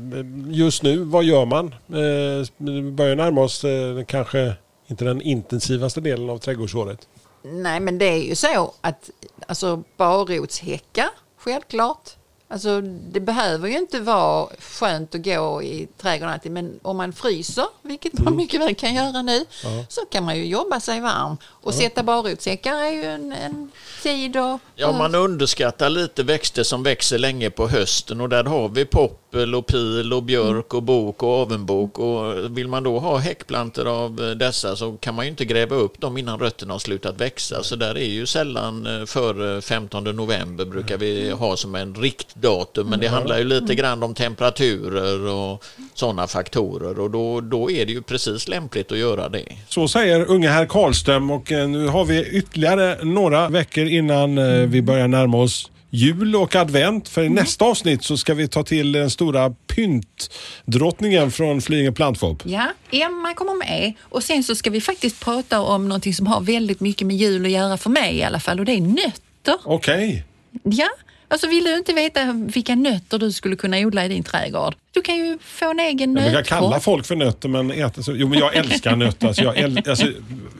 Just 0.47 0.83
nu, 0.83 0.97
vad 0.97 1.23
gör 1.23 1.45
man? 1.45 1.67
Eh, 1.87 2.47
Vi 2.57 2.81
börjar 2.91 3.15
närma 3.15 3.41
oss 3.41 3.65
kanske 4.07 4.53
inte 4.87 5.05
den 5.05 5.21
intensivaste 5.21 6.01
delen 6.01 6.29
av 6.29 6.37
trädgårdsåret. 6.37 7.07
Nej, 7.41 7.79
men 7.79 7.97
det 7.97 8.05
är 8.05 8.23
ju 8.23 8.35
så 8.35 8.73
att 8.81 9.09
alltså, 9.47 9.83
barrotshäckar, 9.97 11.09
självklart. 11.37 12.09
Alltså, 12.51 12.81
det 12.81 13.19
behöver 13.19 13.67
ju 13.67 13.77
inte 13.77 13.99
vara 13.99 14.49
skönt 14.59 15.15
att 15.15 15.23
gå 15.23 15.63
i 15.63 15.87
trädgården 15.97 16.33
alltid, 16.33 16.51
men 16.51 16.79
om 16.81 16.97
man 16.97 17.13
fryser, 17.13 17.65
vilket 17.81 18.19
man 18.19 18.35
mycket 18.35 18.61
väl 18.61 18.75
kan 18.75 18.93
göra 18.93 19.21
nu, 19.21 19.45
så 19.89 20.01
kan 20.05 20.23
man 20.23 20.37
ju 20.37 20.45
jobba 20.45 20.79
sig 20.79 21.01
varm. 21.01 21.37
Och 21.45 21.73
sätta 21.73 22.03
barrotshäckar 22.03 22.75
är 22.75 22.91
ju 22.91 23.03
en, 23.03 23.31
en 23.31 23.71
tid 24.03 24.37
och... 24.37 24.59
Ja, 24.75 24.91
man 24.91 25.15
underskattar 25.15 25.89
lite 25.89 26.23
växter 26.23 26.63
som 26.63 26.83
växer 26.83 27.17
länge 27.17 27.49
på 27.49 27.67
hösten 27.67 28.21
och 28.21 28.29
där 28.29 28.43
har 28.43 28.69
vi 28.69 28.85
poppel 29.29 29.55
och 29.55 29.67
pil 29.67 30.13
och 30.13 30.23
björk 30.23 30.73
och 30.73 30.83
bok 30.83 31.23
och 31.23 31.29
avenbok. 31.29 31.99
Och 31.99 32.57
vill 32.57 32.67
man 32.67 32.83
då 32.83 32.99
ha 32.99 33.17
häckplantor 33.17 33.87
av 33.87 34.21
eh, 34.21 34.29
dessa 34.29 34.75
så 34.75 34.97
kan 34.97 35.15
man 35.15 35.25
ju 35.25 35.31
inte 35.31 35.45
gräva 35.45 35.75
upp 35.75 36.01
dem 36.01 36.17
innan 36.17 36.39
rötterna 36.39 36.73
har 36.73 36.79
slutat 36.79 37.21
växa. 37.21 37.63
Så 37.63 37.75
där 37.75 37.97
är 37.97 38.09
ju 38.09 38.25
sällan 38.25 38.85
eh, 38.85 39.05
före 39.05 39.61
15 39.61 40.03
november 40.03 40.65
brukar 40.65 40.97
vi 40.97 41.31
ha 41.31 41.57
som 41.57 41.75
en 41.75 41.95
riktdatum 41.95 42.89
men 42.89 42.99
det 42.99 43.07
handlar 43.07 43.37
ju 43.37 43.43
lite 43.43 43.75
grann 43.75 44.03
om 44.03 44.13
temperaturer 44.13 45.27
och 45.27 45.65
sådana 45.93 46.27
faktorer. 46.27 46.99
Och 46.99 47.11
då, 47.11 47.41
då 47.41 47.71
är 47.71 47.85
det 47.85 47.91
ju 47.91 48.01
precis 48.01 48.47
lämpligt 48.47 48.91
att 48.91 48.97
göra 48.97 49.29
det. 49.29 49.45
Så 49.67 49.87
säger 49.87 50.29
unge 50.29 50.49
herr 50.49 50.65
Karlström 50.65 51.31
och 51.31 51.51
eh, 51.51 51.67
nu 51.67 51.87
har 51.87 52.05
vi 52.05 52.29
ytterligare 52.29 53.03
några 53.03 53.49
veckor 53.49 53.85
innan 53.85 54.35
vi 54.69 54.81
börjar 54.81 55.07
närma 55.07 55.37
oss 55.37 55.69
jul 55.89 56.35
och 56.35 56.55
advent. 56.55 57.09
För 57.09 57.23
i 57.23 57.29
nästa 57.29 57.65
avsnitt 57.65 58.03
så 58.03 58.17
ska 58.17 58.33
vi 58.33 58.47
ta 58.47 58.63
till 58.63 58.91
den 58.91 59.09
stora 59.09 59.49
pyntdrottningen 59.67 61.31
från 61.31 61.61
Flyinge 61.61 61.91
plantshop. 61.91 62.43
Ja, 62.45 62.67
Emma 62.91 63.33
kommer 63.33 63.53
med 63.55 63.93
och 64.01 64.23
sen 64.23 64.43
så 64.43 64.55
ska 64.55 64.69
vi 64.69 64.81
faktiskt 64.81 65.19
prata 65.25 65.61
om 65.61 65.87
någonting 65.89 66.13
som 66.13 66.27
har 66.27 66.41
väldigt 66.41 66.79
mycket 66.79 67.07
med 67.07 67.15
jul 67.17 67.45
att 67.45 67.51
göra 67.51 67.77
för 67.77 67.89
mig 67.89 68.15
i 68.17 68.23
alla 68.23 68.39
fall 68.39 68.59
och 68.59 68.65
det 68.65 68.71
är 68.73 68.81
nötter. 68.81 69.55
Okej. 69.63 70.23
Ja, 70.63 70.89
alltså 71.27 71.47
vill 71.47 71.63
du 71.63 71.77
inte 71.77 71.93
veta 71.93 72.33
vilka 72.33 72.75
nötter 72.75 73.19
du 73.19 73.31
skulle 73.31 73.55
kunna 73.55 73.77
odla 73.77 74.05
i 74.05 74.07
din 74.07 74.23
trädgård? 74.23 74.75
Du 74.91 75.01
kan 75.01 75.15
ju 75.15 75.37
få 75.41 75.71
en 75.71 75.79
egen 75.79 76.15
Jag 76.15 76.25
nötkorg. 76.25 76.43
kalla 76.45 76.79
folk 76.79 77.05
för 77.05 77.15
nötter 77.15 77.49
men 77.49 77.71
äta 77.71 78.03
så. 78.03 78.13
Jo 78.15 78.27
men 78.27 78.39
jag 78.39 78.55
älskar 78.55 78.95
nötter. 78.95 79.27
Alltså, 79.27 79.43
jag 79.43 79.57
äl, 79.57 79.81
alltså, 79.89 80.07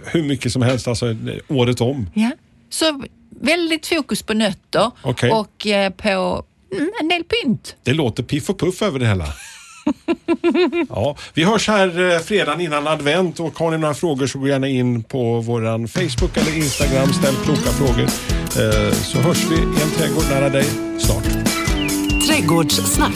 hur 0.06 0.24
mycket 0.24 0.52
som 0.54 0.62
helst 0.62 0.88
alltså, 0.88 1.16
året 1.48 1.82
om. 1.82 2.10
Ja, 2.14 2.32
så 2.70 3.04
väldigt 3.42 3.88
fokus 3.88 4.22
på 4.24 4.34
nötter 4.34 4.92
Okej. 5.02 5.32
och 5.32 5.68
eh, 5.68 5.90
på 5.92 6.44
mm, 6.76 6.90
en 7.02 7.08
del 7.08 7.24
pynt. 7.24 7.76
Det 7.84 7.94
låter 7.94 8.24
piff 8.24 8.50
och 8.50 8.60
puff 8.60 8.82
över 8.82 9.00
det 9.00 9.08
hela. 9.08 9.26
Ja, 10.90 11.16
vi 11.34 11.44
hörs 11.44 11.68
här 11.68 12.12
eh, 12.14 12.20
fredagen 12.20 12.62
innan 12.62 12.88
advent 12.88 13.40
och 13.40 13.60
har 13.60 13.72
ni 13.72 13.78
några 13.78 13.94
frågor 13.94 14.28
så 14.28 14.40
gå 14.40 14.48
gärna 14.48 14.68
in 14.68 15.04
på 15.04 15.40
våran 15.42 15.88
Facebook 15.88 16.38
eller 16.38 16.58
Instagram. 16.58 17.14
Ställ 17.14 17.36
kloka 17.36 17.70
frågor. 17.70 18.04
Eh, 18.04 18.92
Så 18.94 19.18
hörs 19.18 19.46
vi 19.52 19.56
i 19.56 19.82
en 19.84 19.92
trädgård 19.98 20.24
nära 20.30 20.50
dig 20.50 20.66
snart. 21.00 21.24
Trädgårdssnack. 22.28 23.16